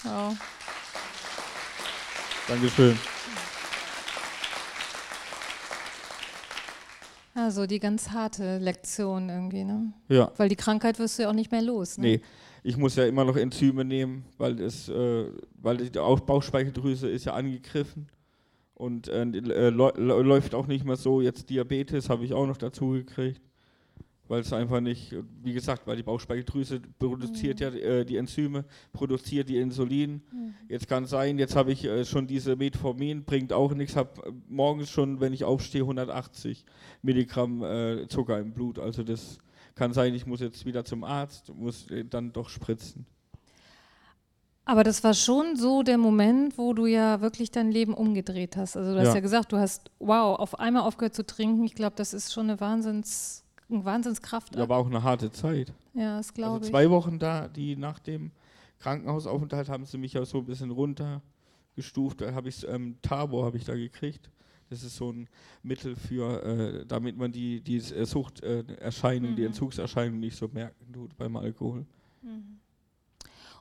Oh. 0.05 0.35
Dankeschön. 2.49 2.99
Also 7.37 7.67
die 7.67 7.79
ganz 7.79 8.11
harte 8.11 8.59
Lektion 8.59 9.29
irgendwie, 9.29 9.63
ne? 9.63 9.93
Ja. 10.09 10.33
Weil 10.37 10.49
die 10.49 10.57
Krankheit 10.57 10.99
wirst 10.99 11.21
du 11.21 11.23
ja 11.23 11.29
auch 11.29 11.35
nicht 11.35 11.53
mehr 11.53 11.63
los, 11.63 11.97
ne? 11.97 12.07
Nee, 12.09 12.21
ich 12.65 12.77
muss 12.77 12.97
ja 12.97 13.07
immer 13.07 13.25
noch 13.25 13.37
Enzyme 13.37 13.85
nehmen, 13.85 14.25
weil, 14.37 14.61
es, 14.63 14.89
äh, 14.89 15.27
weil 15.63 15.77
die 15.77 15.91
Bauchspeicheldrüse 15.91 17.09
ist 17.09 17.27
ja 17.27 17.35
angegriffen 17.35 18.09
und 18.75 19.07
äh, 19.07 19.23
äh 19.23 19.71
läuft 19.71 20.57
auch 20.57 20.67
nicht 20.67 20.85
mehr 20.85 20.97
so. 20.97 21.21
Jetzt 21.21 21.51
Diabetes 21.51 22.11
habe 22.11 22.25
ich 22.25 22.35
auch 22.35 22.49
noch 22.49 22.57
dazu 22.57 22.89
gekriegt 22.89 23.41
weil 24.29 24.41
es 24.41 24.53
einfach 24.53 24.81
nicht, 24.81 25.15
wie 25.43 25.53
gesagt, 25.53 25.87
weil 25.87 25.97
die 25.97 26.03
Bauchspeicheldrüse 26.03 26.81
produziert 26.99 27.61
mhm. 27.61 27.67
ja 27.67 27.73
äh, 27.73 28.05
die 28.05 28.17
Enzyme, 28.17 28.65
produziert 28.93 29.49
die 29.49 29.59
Insulin. 29.59 30.23
Mhm. 30.33 30.55
Jetzt 30.69 30.89
kann 30.89 31.07
sein, 31.07 31.39
jetzt 31.39 31.57
habe 31.57 31.73
ich 31.73 31.85
äh, 31.85 32.05
schon 32.05 32.27
diese 32.27 32.57
Metformin, 32.57 33.25
bringt 33.25 33.53
auch 33.53 33.73
nichts, 33.75 33.97
habe 33.97 34.27
äh, 34.27 34.33
morgens 34.49 34.91
schon, 34.91 35.21
wenn 35.21 35.33
ich 35.33 35.45
aufstehe, 35.45 35.83
180 35.83 36.65
Milligramm 37.03 37.63
äh, 37.63 38.09
Zucker 38.09 38.39
im 38.39 38.53
Blut. 38.53 38.79
Also 38.79 39.03
das 39.03 39.39
kann 39.75 39.93
sein, 39.93 40.15
ich 40.15 40.27
muss 40.27 40.41
jetzt 40.41 40.65
wieder 40.65 40.85
zum 40.85 41.05
Arzt, 41.05 41.55
muss 41.55 41.91
äh, 41.91 42.05
dann 42.05 42.33
doch 42.33 42.49
spritzen. 42.49 43.07
Aber 44.69 44.83
das 44.83 45.05
war 45.05 45.15
schon 45.15 45.55
so 45.55 45.85
der 45.85 45.97
Moment, 45.97 46.59
wo 46.59 46.73
du 46.73 46.87
ja 46.87 47.21
wirklich 47.21 47.53
dein 47.53 47.71
Leben 47.71 47.95
umgedreht 47.95 48.57
hast. 48.57 48.77
Also 48.77 48.95
du 48.95 48.99
hast 48.99 49.09
Ja. 49.09 49.15
ja 49.15 49.21
gesagt, 49.21 49.53
du 49.53 49.59
hast, 49.59 49.93
wow, 50.01 50.37
auf 50.41 50.59
einmal 50.59 50.83
aufgehört 50.83 51.15
zu 51.15 51.25
trinken. 51.25 51.65
Ich 51.65 51.77
glaube, 51.77 51.95
das 51.95 52.13
ist 52.13 52.33
schon 52.33 52.51
eine 52.51 52.59
Wahnsinns, 52.59 53.45
ein 53.71 53.85
Wahnsinnskraft. 53.85 54.55
Ja, 54.57 54.69
war 54.69 54.79
auch 54.79 54.87
eine 54.87 55.03
harte 55.03 55.31
Zeit. 55.31 55.73
Ja, 55.95 56.19
das 56.19 56.29
Also 56.29 56.35
glaube 56.35 56.65
ich. 56.65 56.71
zwei 56.71 56.91
Wochen 56.91 57.19
da, 57.19 57.49
die 57.49 57.77
nach 57.77 57.99
dem 57.99 58.31
Krankenhausaufenthalt 58.79 59.69
haben 59.69 59.85
sie 59.87 59.99
mich 59.99 60.13
ja 60.13 60.25
so 60.25 60.39
ein 60.39 60.45
bisschen 60.47 60.71
runtergestuft. 60.71 62.21
Da 62.21 62.35
habe 62.35 62.49
ich 62.49 62.67
ähm, 62.69 62.97
Tabor 63.03 63.45
habe 63.47 63.57
ich 63.57 63.65
da 63.65 63.75
gekriegt. 63.75 64.31
Das 64.69 64.83
ist 64.83 64.97
so 64.97 65.13
ein 65.13 65.29
Mittel 65.63 65.95
für, 65.95 66.43
äh, 66.43 66.87
damit 66.87 67.17
man 67.17 67.31
die, 67.33 67.61
die 67.61 67.77
äh, 67.77 68.05
Suchterscheinung, 68.05 69.37
die 69.37 69.43
Mhm. 69.43 69.47
Entzugserscheinung 69.49 70.19
nicht 70.19 70.37
so 70.37 70.49
merken 70.49 70.93
tut 70.93 71.17
beim 71.17 71.37
Alkohol. 71.37 71.87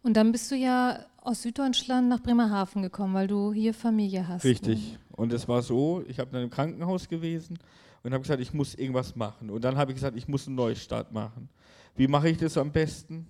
Und 0.01 0.13
dann 0.17 0.31
bist 0.31 0.51
du 0.51 0.55
ja 0.55 0.99
aus 1.21 1.41
Süddeutschland 1.43 2.09
nach 2.09 2.19
Bremerhaven 2.21 2.81
gekommen, 2.83 3.13
weil 3.13 3.27
du 3.27 3.53
hier 3.53 3.73
Familie 3.73 4.27
hast. 4.27 4.43
Ne? 4.43 4.51
Richtig. 4.51 4.97
Und 5.11 5.33
es 5.33 5.47
war 5.47 5.61
so, 5.61 6.03
ich 6.07 6.19
habe 6.19 6.31
dann 6.31 6.43
im 6.43 6.49
Krankenhaus 6.49 7.07
gewesen 7.07 7.57
und 8.05 8.13
habe 8.13 8.21
gesagt, 8.21 8.39
ich 8.39 8.53
muss 8.53 8.75
irgendwas 8.75 9.15
machen. 9.15 9.49
Und 9.49 9.63
dann 9.63 9.77
habe 9.77 9.91
ich 9.91 9.95
gesagt, 9.95 10.15
ich 10.15 10.27
muss 10.27 10.45
einen 10.45 10.55
Neustart 10.55 11.11
machen. 11.11 11.49
Wie 11.95 12.07
mache 12.07 12.29
ich 12.29 12.37
das 12.37 12.55
am 12.55 12.71
besten? 12.71 13.25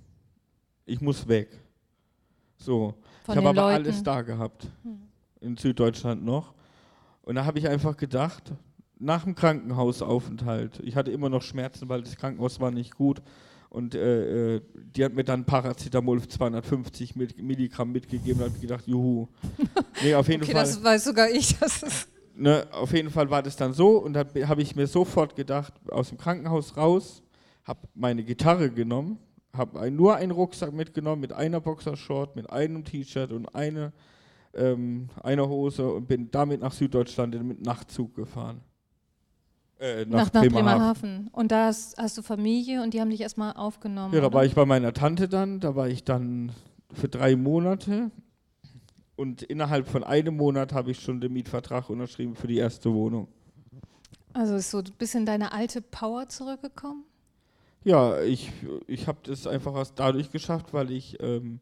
Ich 0.85 0.99
muss 0.99 1.25
weg. 1.29 1.47
So. 2.57 2.93
Von 3.23 3.33
ich 3.33 3.37
habe 3.37 3.49
aber 3.49 3.71
Leuten. 3.71 3.85
alles 3.85 4.03
da 4.03 4.21
gehabt. 4.21 4.67
Hm. 4.83 4.99
In 5.39 5.55
Süddeutschland 5.55 6.25
noch. 6.25 6.53
Und 7.21 7.35
da 7.35 7.45
habe 7.45 7.57
ich 7.57 7.69
einfach 7.69 7.95
gedacht, 7.95 8.51
nach 8.99 9.23
dem 9.23 9.33
Krankenhausaufenthalt, 9.35 10.81
ich 10.83 10.97
hatte 10.97 11.09
immer 11.11 11.29
noch 11.29 11.41
Schmerzen, 11.41 11.87
weil 11.87 12.01
das 12.01 12.17
Krankenhaus 12.17 12.59
war 12.59 12.71
nicht 12.71 12.95
gut. 12.95 13.21
Und 13.69 13.95
äh, 13.95 14.55
äh, 14.55 14.61
die 14.75 15.05
hat 15.05 15.13
mir 15.13 15.23
dann 15.23 15.45
Paracetamol 15.45 16.27
250 16.27 17.15
mit, 17.15 17.41
Milligramm 17.41 17.93
mitgegeben 17.93 18.41
und 18.41 18.49
habe 18.49 18.59
gedacht, 18.59 18.85
juhu. 18.87 19.29
Nee, 20.03 20.15
auf 20.15 20.27
jeden 20.27 20.43
Okay, 20.43 20.51
Fall. 20.51 20.63
das 20.63 20.83
weiß 20.83 21.05
sogar 21.05 21.29
ich. 21.29 21.57
Das 21.59 21.81
ist 21.81 22.09
Ne, 22.37 22.67
auf 22.71 22.91
jeden 22.91 23.09
Fall 23.09 23.29
war 23.29 23.41
das 23.41 23.55
dann 23.55 23.71
so 23.71 23.97
und 23.97 24.13
da 24.13 24.25
habe 24.47 24.61
ich 24.61 24.75
mir 24.75 24.87
sofort 24.87 25.35
gedacht, 25.37 25.73
aus 25.89 26.09
dem 26.09 26.17
Krankenhaus 26.17 26.75
raus, 26.75 27.23
habe 27.63 27.87
meine 27.93 28.23
Gitarre 28.23 28.69
genommen, 28.69 29.19
habe 29.53 29.89
nur 29.89 30.15
einen 30.15 30.31
Rucksack 30.31 30.73
mitgenommen 30.73 31.21
mit 31.21 31.31
einer 31.31 31.61
Boxershort, 31.61 32.35
mit 32.35 32.49
einem 32.49 32.83
T-Shirt 32.83 33.31
und 33.31 33.47
eine, 33.55 33.93
ähm, 34.53 35.07
einer 35.23 35.47
Hose 35.47 35.89
und 35.89 36.07
bin 36.07 36.29
damit 36.29 36.59
nach 36.59 36.73
Süddeutschland 36.73 37.41
mit 37.41 37.65
Nachtzug 37.65 38.15
gefahren. 38.15 38.59
Äh, 39.79 40.05
nach, 40.05 40.31
nach 40.33 40.41
Bremerhaven. 40.41 41.29
Und 41.31 41.51
da 41.51 41.67
hast, 41.67 41.97
hast 41.97 42.17
du 42.17 42.21
Familie 42.21 42.81
und 42.81 42.93
die 42.93 42.99
haben 42.99 43.09
dich 43.09 43.21
erstmal 43.21 43.53
aufgenommen. 43.53 44.13
Ja, 44.13 44.19
da 44.19 44.27
oder? 44.27 44.35
war 44.35 44.45
ich 44.45 44.55
bei 44.55 44.65
meiner 44.65 44.93
Tante 44.93 45.29
dann, 45.29 45.61
da 45.61 45.75
war 45.75 45.87
ich 45.87 46.03
dann 46.03 46.51
für 46.93 47.07
drei 47.07 47.35
Monate 47.35 48.11
und 49.15 49.43
innerhalb 49.43 49.87
von 49.87 50.03
einem 50.03 50.35
Monat 50.37 50.73
habe 50.73 50.91
ich 50.91 50.99
schon 50.99 51.21
den 51.21 51.33
Mietvertrag 51.33 51.89
unterschrieben 51.89 52.35
für 52.35 52.47
die 52.47 52.57
erste 52.57 52.93
Wohnung. 52.93 53.27
Also 54.33 54.55
ist 54.55 54.71
so 54.71 54.79
ein 54.79 54.91
bisschen 54.97 55.25
deine 55.25 55.53
alte 55.53 55.81
Power 55.81 56.27
zurückgekommen? 56.27 57.03
Ja, 57.85 58.19
ich, 58.21 58.51
ich 58.87 59.07
habe 59.07 59.19
das 59.23 59.47
einfach 59.47 59.75
erst 59.75 59.99
dadurch 59.99 60.31
geschafft, 60.31 60.73
weil 60.73 60.91
ich 60.91 61.21
ähm, 61.21 61.59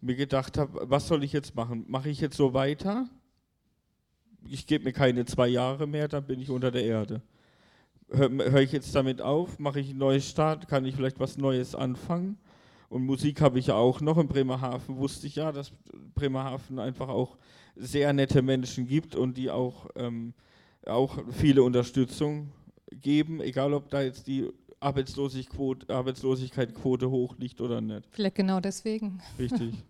mir 0.00 0.16
gedacht 0.16 0.58
habe, 0.58 0.80
was 0.90 1.06
soll 1.06 1.22
ich 1.22 1.32
jetzt 1.32 1.54
machen? 1.54 1.84
Mache 1.88 2.08
ich 2.08 2.20
jetzt 2.20 2.36
so 2.36 2.54
weiter? 2.54 3.08
Ich 4.48 4.66
gebe 4.66 4.84
mir 4.84 4.92
keine 4.92 5.24
zwei 5.26 5.46
Jahre 5.46 5.86
mehr, 5.86 6.08
dann 6.08 6.26
bin 6.26 6.40
ich 6.40 6.50
unter 6.50 6.70
der 6.70 6.84
Erde. 6.84 7.22
Höre 8.10 8.30
hör 8.50 8.60
ich 8.60 8.72
jetzt 8.72 8.94
damit 8.94 9.22
auf? 9.22 9.58
Mache 9.58 9.80
ich 9.80 9.90
einen 9.90 9.98
Neustart? 9.98 10.68
Kann 10.68 10.84
ich 10.84 10.96
vielleicht 10.96 11.20
was 11.20 11.36
Neues 11.38 11.74
anfangen? 11.74 12.38
Und 12.92 13.06
Musik 13.06 13.40
habe 13.40 13.58
ich 13.58 13.68
ja 13.68 13.74
auch 13.74 14.02
noch. 14.02 14.18
In 14.18 14.28
Bremerhaven 14.28 14.98
wusste 14.98 15.26
ich 15.26 15.36
ja, 15.36 15.50
dass 15.50 15.72
Bremerhaven 16.14 16.78
einfach 16.78 17.08
auch 17.08 17.38
sehr 17.74 18.12
nette 18.12 18.42
Menschen 18.42 18.86
gibt 18.86 19.16
und 19.16 19.38
die 19.38 19.50
auch, 19.50 19.88
ähm, 19.96 20.34
auch 20.86 21.18
viele 21.30 21.62
Unterstützung 21.62 22.52
geben, 22.90 23.40
egal 23.40 23.72
ob 23.72 23.88
da 23.88 24.02
jetzt 24.02 24.26
die 24.26 24.46
Arbeitslosigkeit, 24.78 25.88
Arbeitslosigkeitsquote 25.88 27.10
hoch 27.10 27.34
liegt 27.38 27.62
oder 27.62 27.80
nicht. 27.80 28.06
Vielleicht 28.10 28.34
genau 28.34 28.60
deswegen. 28.60 29.20
Richtig. 29.38 29.74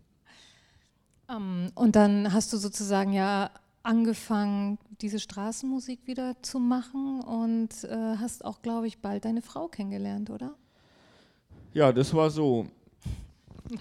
Ähm, 1.29 1.71
und 1.77 1.95
dann 1.95 2.33
hast 2.33 2.53
du 2.53 2.57
sozusagen 2.57 3.13
ja 3.13 3.53
angefangen, 3.85 4.77
diese 5.01 5.21
Straßenmusik 5.21 6.01
wieder 6.09 6.35
zu 6.43 6.59
machen 6.59 7.21
und 7.21 7.85
äh, 7.85 8.17
hast 8.19 8.45
auch, 8.45 8.61
glaube 8.61 8.89
ich, 8.89 8.99
bald 8.99 9.25
deine 9.25 9.41
Frau 9.41 9.69
kennengelernt, 9.69 10.31
oder? 10.31 10.57
ja, 11.75 11.93
das 11.93 12.13
war 12.15 12.31
so. 12.31 12.67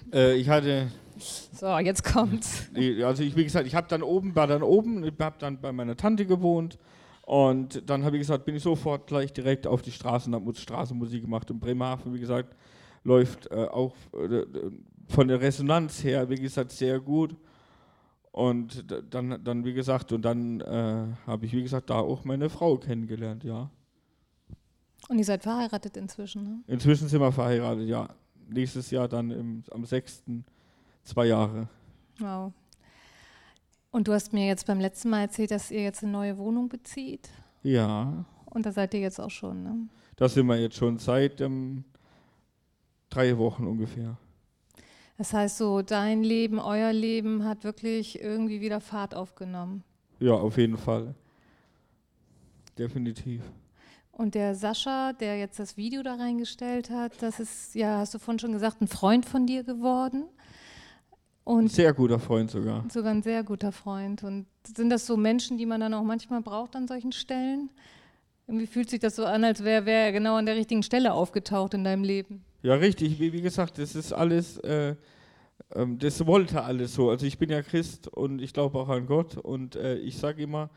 Äh, 0.12 0.34
ich 0.36 0.48
hatte, 0.48 0.88
So, 1.18 1.78
jetzt 1.78 2.04
kommt's. 2.04 2.70
also 3.04 3.22
ich, 3.22 3.36
wie 3.36 3.44
gesagt, 3.44 3.66
ich 3.66 3.74
habe 3.74 3.86
dann 3.88 4.02
oben, 4.02 4.34
war 4.34 4.46
dann 4.46 4.62
oben, 4.62 5.04
ich 5.04 5.12
habe 5.20 5.36
dann 5.38 5.60
bei 5.60 5.72
meiner 5.72 5.96
Tante 5.96 6.26
gewohnt 6.26 6.78
und 7.22 7.88
dann 7.88 8.04
habe 8.04 8.16
ich 8.16 8.22
gesagt, 8.22 8.44
bin 8.44 8.56
ich 8.56 8.62
sofort 8.62 9.06
gleich 9.06 9.32
direkt 9.32 9.66
auf 9.66 9.82
die 9.82 9.92
Straße 9.92 10.28
und 10.28 10.34
habe 10.34 10.54
Straßenmusik 10.54 11.22
gemacht. 11.22 11.50
Und 11.50 11.60
Bremerhaven, 11.60 12.12
wie 12.12 12.20
gesagt, 12.20 12.56
läuft 13.04 13.50
äh, 13.50 13.66
auch 13.66 13.94
äh, 14.14 14.44
von 15.08 15.28
der 15.28 15.40
Resonanz 15.40 16.02
her, 16.04 16.28
wie 16.28 16.36
gesagt, 16.36 16.72
sehr 16.72 17.00
gut. 17.00 17.36
Und 18.32 18.84
dann, 19.10 19.44
dann 19.44 19.64
wie 19.64 19.74
gesagt, 19.74 20.10
und 20.12 20.22
dann 20.22 20.60
äh, 20.62 21.06
habe 21.26 21.46
ich, 21.46 21.52
wie 21.52 21.62
gesagt, 21.62 21.90
da 21.90 21.96
auch 21.96 22.24
meine 22.24 22.48
Frau 22.48 22.78
kennengelernt, 22.78 23.44
ja. 23.44 23.70
Und 25.08 25.18
ihr 25.18 25.24
seid 25.24 25.42
verheiratet 25.42 25.96
inzwischen, 25.96 26.42
ne? 26.44 26.60
Inzwischen 26.66 27.08
sind 27.08 27.20
wir 27.20 27.30
verheiratet, 27.30 27.86
ja. 27.88 28.08
Nächstes 28.48 28.90
Jahr 28.90 29.08
dann 29.08 29.30
im, 29.30 29.64
am 29.70 29.84
6. 29.84 30.24
zwei 31.02 31.26
Jahre. 31.26 31.68
Wow. 32.18 32.52
Und 33.90 34.08
du 34.08 34.12
hast 34.12 34.32
mir 34.32 34.46
jetzt 34.46 34.66
beim 34.66 34.80
letzten 34.80 35.10
Mal 35.10 35.22
erzählt, 35.22 35.50
dass 35.50 35.70
ihr 35.70 35.82
jetzt 35.82 36.02
eine 36.02 36.12
neue 36.12 36.38
Wohnung 36.38 36.68
bezieht. 36.68 37.28
Ja, 37.62 38.24
Und 38.46 38.66
da 38.66 38.72
seid 38.72 38.94
ihr 38.94 39.00
jetzt 39.00 39.20
auch 39.20 39.30
schon, 39.30 39.62
ne? 39.62 39.88
da 40.16 40.28
sind 40.28 40.46
wir 40.46 40.58
jetzt 40.58 40.76
schon 40.76 40.98
seit 40.98 41.40
ähm, 41.40 41.84
drei 43.10 43.36
Wochen 43.38 43.66
ungefähr. 43.66 44.16
Das 45.18 45.32
heißt 45.32 45.58
so, 45.58 45.82
dein 45.82 46.22
Leben, 46.24 46.58
euer 46.58 46.92
Leben 46.92 47.44
hat 47.44 47.64
wirklich 47.64 48.20
irgendwie 48.20 48.60
wieder 48.60 48.80
Fahrt 48.80 49.14
aufgenommen. 49.14 49.84
Ja, 50.20 50.32
auf 50.32 50.56
jeden 50.56 50.76
Fall. 50.76 51.14
Definitiv. 52.78 53.42
Und 54.12 54.34
der 54.34 54.54
Sascha, 54.54 55.12
der 55.14 55.38
jetzt 55.38 55.58
das 55.58 55.76
Video 55.76 56.02
da 56.02 56.14
reingestellt 56.14 56.90
hat, 56.90 57.12
das 57.22 57.40
ist, 57.40 57.74
ja, 57.74 57.98
hast 57.98 58.12
du 58.14 58.18
vorhin 58.18 58.38
schon 58.38 58.52
gesagt, 58.52 58.80
ein 58.82 58.88
Freund 58.88 59.24
von 59.26 59.46
dir 59.46 59.64
geworden. 59.64 60.24
Ein 61.44 61.54
Und 61.54 61.72
sehr 61.72 61.92
guter 61.92 62.18
Freund 62.20 62.50
sogar. 62.50 62.84
sogar 62.92 63.10
ein 63.10 63.22
sehr 63.22 63.42
guter 63.42 63.72
Freund. 63.72 64.22
Und 64.22 64.46
sind 64.76 64.90
das 64.90 65.06
so 65.06 65.16
Menschen, 65.16 65.56
die 65.58 65.66
man 65.66 65.80
dann 65.80 65.94
auch 65.94 66.04
manchmal 66.04 66.40
braucht 66.42 66.76
an 66.76 66.86
solchen 66.86 67.10
Stellen? 67.12 67.70
Irgendwie 68.46 68.66
fühlt 68.66 68.90
sich 68.90 69.00
das 69.00 69.16
so 69.16 69.24
an, 69.24 69.42
als 69.44 69.64
wäre 69.64 69.86
wär 69.86 70.06
er 70.06 70.12
genau 70.12 70.36
an 70.36 70.46
der 70.46 70.56
richtigen 70.56 70.82
Stelle 70.82 71.14
aufgetaucht 71.14 71.74
in 71.74 71.82
deinem 71.82 72.04
Leben. 72.04 72.44
Ja, 72.62 72.74
richtig. 72.74 73.18
Wie, 73.18 73.32
wie 73.32 73.40
gesagt, 73.40 73.78
das 73.78 73.94
ist 73.96 74.12
alles, 74.12 74.58
äh, 74.58 74.94
ähm, 75.74 75.98
das 75.98 76.24
wollte 76.26 76.62
alles 76.62 76.94
so. 76.94 77.08
Also 77.10 77.24
ich 77.24 77.38
bin 77.38 77.50
ja 77.50 77.62
Christ 77.62 78.08
und 78.08 78.40
ich 78.40 78.52
glaube 78.52 78.78
auch 78.78 78.88
an 78.90 79.06
Gott 79.06 79.36
und 79.38 79.74
äh, 79.74 79.96
ich 79.96 80.18
sage 80.18 80.42
immer, 80.42 80.70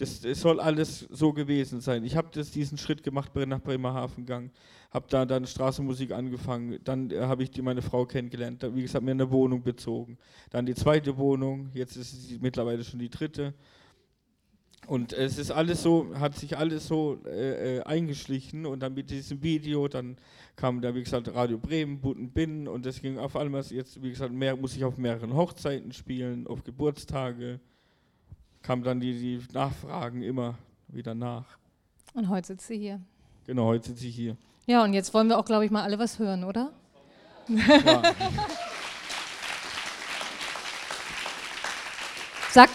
das, 0.00 0.20
das 0.20 0.40
soll 0.40 0.60
alles 0.60 1.00
so 1.10 1.32
gewesen 1.32 1.80
sein. 1.80 2.04
Ich 2.04 2.16
habe 2.16 2.30
diesen 2.30 2.78
Schritt 2.78 3.02
gemacht, 3.02 3.34
bin 3.34 3.50
nach 3.50 3.60
Bremerhaven 3.60 4.24
gegangen, 4.24 4.50
habe 4.90 5.06
da 5.10 5.26
dann 5.26 5.46
Straßenmusik 5.46 6.12
angefangen, 6.12 6.78
dann 6.84 7.10
äh, 7.10 7.20
habe 7.20 7.42
ich 7.42 7.50
die, 7.50 7.60
meine 7.60 7.82
Frau 7.82 8.06
kennengelernt, 8.06 8.62
dann, 8.62 8.74
wie 8.74 8.82
gesagt, 8.82 9.04
mir 9.04 9.10
eine 9.10 9.30
Wohnung 9.30 9.62
bezogen, 9.62 10.16
dann 10.48 10.64
die 10.64 10.74
zweite 10.74 11.18
Wohnung, 11.18 11.68
jetzt 11.74 11.96
ist 11.96 12.14
es 12.14 12.40
mittlerweile 12.40 12.82
schon 12.82 12.98
die 12.98 13.10
dritte. 13.10 13.52
Und 14.86 15.12
es 15.12 15.38
ist 15.38 15.50
alles 15.50 15.82
so, 15.82 16.18
hat 16.18 16.34
sich 16.34 16.56
alles 16.56 16.88
so 16.88 17.18
äh, 17.26 17.76
äh, 17.76 17.82
eingeschlichen 17.82 18.64
und 18.64 18.80
dann 18.80 18.94
mit 18.94 19.10
diesem 19.10 19.42
Video, 19.42 19.86
dann 19.86 20.16
kam 20.56 20.80
da, 20.80 20.94
wie 20.94 21.02
gesagt, 21.02 21.32
Radio 21.34 21.58
Bremen, 21.58 22.00
Buten 22.00 22.30
Binnen 22.30 22.66
und 22.66 22.86
das 22.86 23.02
ging 23.02 23.18
auf 23.18 23.36
einmal 23.36 23.62
jetzt, 23.68 24.02
wie 24.02 24.10
gesagt, 24.10 24.32
mehr, 24.32 24.56
muss 24.56 24.74
ich 24.74 24.82
auf 24.82 24.96
mehreren 24.96 25.34
Hochzeiten 25.34 25.92
spielen, 25.92 26.46
auf 26.46 26.64
Geburtstage, 26.64 27.60
kam 28.62 28.82
dann 28.82 29.00
die, 29.00 29.12
die 29.18 29.52
Nachfragen 29.52 30.22
immer 30.22 30.54
wieder 30.88 31.14
nach. 31.14 31.44
Und 32.14 32.28
heute 32.28 32.48
sitzt 32.48 32.66
sie 32.66 32.78
hier. 32.78 33.00
Genau, 33.46 33.66
heute 33.66 33.88
sitze 33.88 34.06
ich 34.06 34.14
hier. 34.14 34.36
Ja, 34.66 34.84
und 34.84 34.92
jetzt 34.92 35.12
wollen 35.14 35.28
wir 35.28 35.38
auch, 35.38 35.44
glaube 35.44 35.64
ich, 35.64 35.70
mal 35.70 35.82
alle 35.82 35.98
was 35.98 36.18
hören, 36.18 36.44
oder? 36.44 36.72
Ja, 37.48 38.02
Sag, 42.52 42.68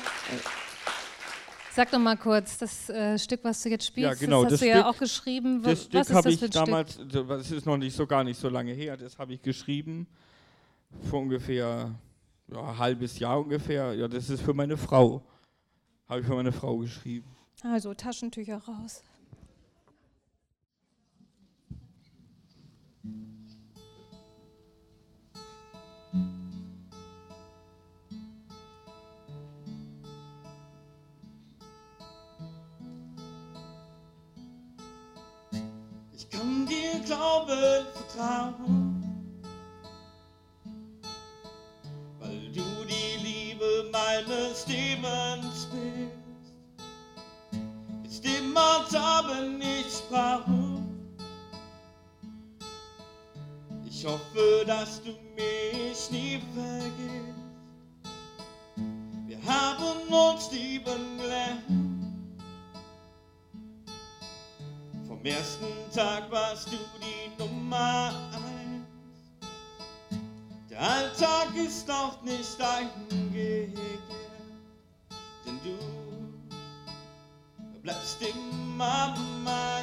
sag 1.73 1.91
doch 1.91 1.99
mal 1.99 2.15
kurz, 2.15 2.57
das 2.57 2.89
äh, 2.89 3.19
Stück, 3.19 3.41
was 3.43 3.61
du 3.61 3.69
jetzt 3.69 3.85
spielst, 3.85 4.21
Ja, 4.21 4.25
genau, 4.25 4.43
das 4.43 4.53
hast 4.53 4.53
das 4.53 4.59
du 4.61 4.67
ja 4.67 4.75
Stück- 4.77 4.85
auch 4.85 4.97
geschrieben. 4.97 5.61
Das 5.63 5.71
was 5.93 6.05
Stück 6.05 6.15
habe 6.15 6.31
ich 6.31 6.39
damals, 6.49 6.99
das 7.09 7.51
ist 7.51 7.65
noch 7.65 7.77
nicht 7.77 7.95
so 7.95 8.07
gar 8.07 8.23
nicht 8.23 8.39
so 8.39 8.47
lange 8.47 8.71
her, 8.71 8.95
das 8.95 9.17
habe 9.17 9.33
ich 9.33 9.41
geschrieben 9.41 10.07
vor 11.09 11.19
ungefähr 11.21 11.91
ja, 12.47 12.61
ein 12.69 12.77
halbes 12.77 13.19
Jahr 13.19 13.39
ungefähr. 13.39 13.93
Ja, 13.95 14.07
das 14.07 14.29
ist 14.29 14.41
für 14.43 14.53
meine 14.53 14.77
Frau. 14.77 15.21
Habe 16.07 16.21
ich 16.21 16.27
für 16.27 16.35
meine 16.35 16.51
Frau 16.51 16.77
geschrieben. 16.77 17.27
Also 17.63 17.93
Taschentücher 17.95 18.57
raus. 18.57 19.01
Ich 36.13 36.29
kann 36.29 36.67
dir 36.67 36.99
glauben, 37.03 37.85
vertrauen, 37.93 39.03
weil 42.19 42.51
du 42.51 42.63
die 42.87 43.23
Liebe 43.23 43.89
meines 43.91 44.67
Lebens 44.67 45.54
da, 48.55 49.21
wenn 49.27 49.59
ich 49.61 50.01
brauche. 50.09 50.81
Ich 53.85 54.05
hoffe, 54.05 54.63
dass 54.65 55.01
du 55.03 55.09
mich 55.35 56.09
nie 56.11 56.41
vergisst. 56.53 57.35
Wir 59.27 59.37
haben 59.45 60.07
uns 60.07 60.49
lieben 60.51 61.17
gelernt. 61.17 61.63
Am 65.09 65.25
ersten 65.25 65.65
Tag 65.93 66.31
warst 66.31 66.67
du 66.67 66.77
die 67.01 67.43
Nummer 67.43 68.13
eins. 68.31 69.49
Der 70.69 70.81
Alltag 70.81 71.53
ist 71.57 71.85
noch 71.89 72.21
nicht 72.21 72.61
eingekehrt, 72.61 73.77
bleibst 77.85 78.19
immer 78.19 79.13
am 79.15 79.43
meisten 79.43 79.74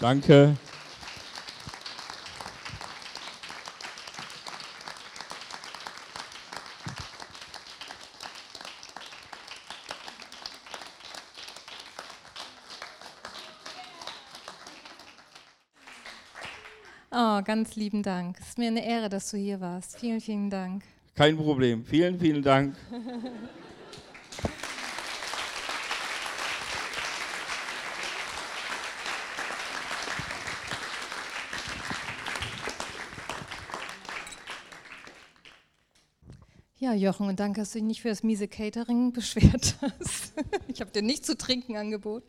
Danke. 0.00 0.56
Oh, 17.12 17.42
ganz 17.42 17.76
lieben 17.76 18.02
Dank. 18.02 18.38
Es 18.40 18.48
ist 18.48 18.58
mir 18.58 18.68
eine 18.68 18.86
Ehre, 18.86 19.10
dass 19.10 19.30
du 19.30 19.36
hier 19.36 19.60
warst. 19.60 19.98
Vielen, 19.98 20.20
vielen 20.22 20.48
Dank. 20.48 20.84
Kein 21.14 21.36
Problem. 21.36 21.84
Vielen, 21.84 22.18
vielen 22.18 22.42
Dank. 22.42 22.74
Ja, 36.90 36.96
Jochen, 36.96 37.28
und 37.28 37.38
danke, 37.38 37.60
dass 37.60 37.70
du 37.70 37.78
dich 37.78 37.86
nicht 37.86 38.02
für 38.02 38.08
das 38.08 38.24
miese 38.24 38.48
Catering 38.48 39.12
beschwert 39.12 39.76
hast. 39.80 40.32
Ich 40.66 40.80
habe 40.80 40.90
dir 40.90 41.02
nichts 41.02 41.28
zu 41.28 41.38
trinken 41.38 41.76
angeboten. 41.76 42.26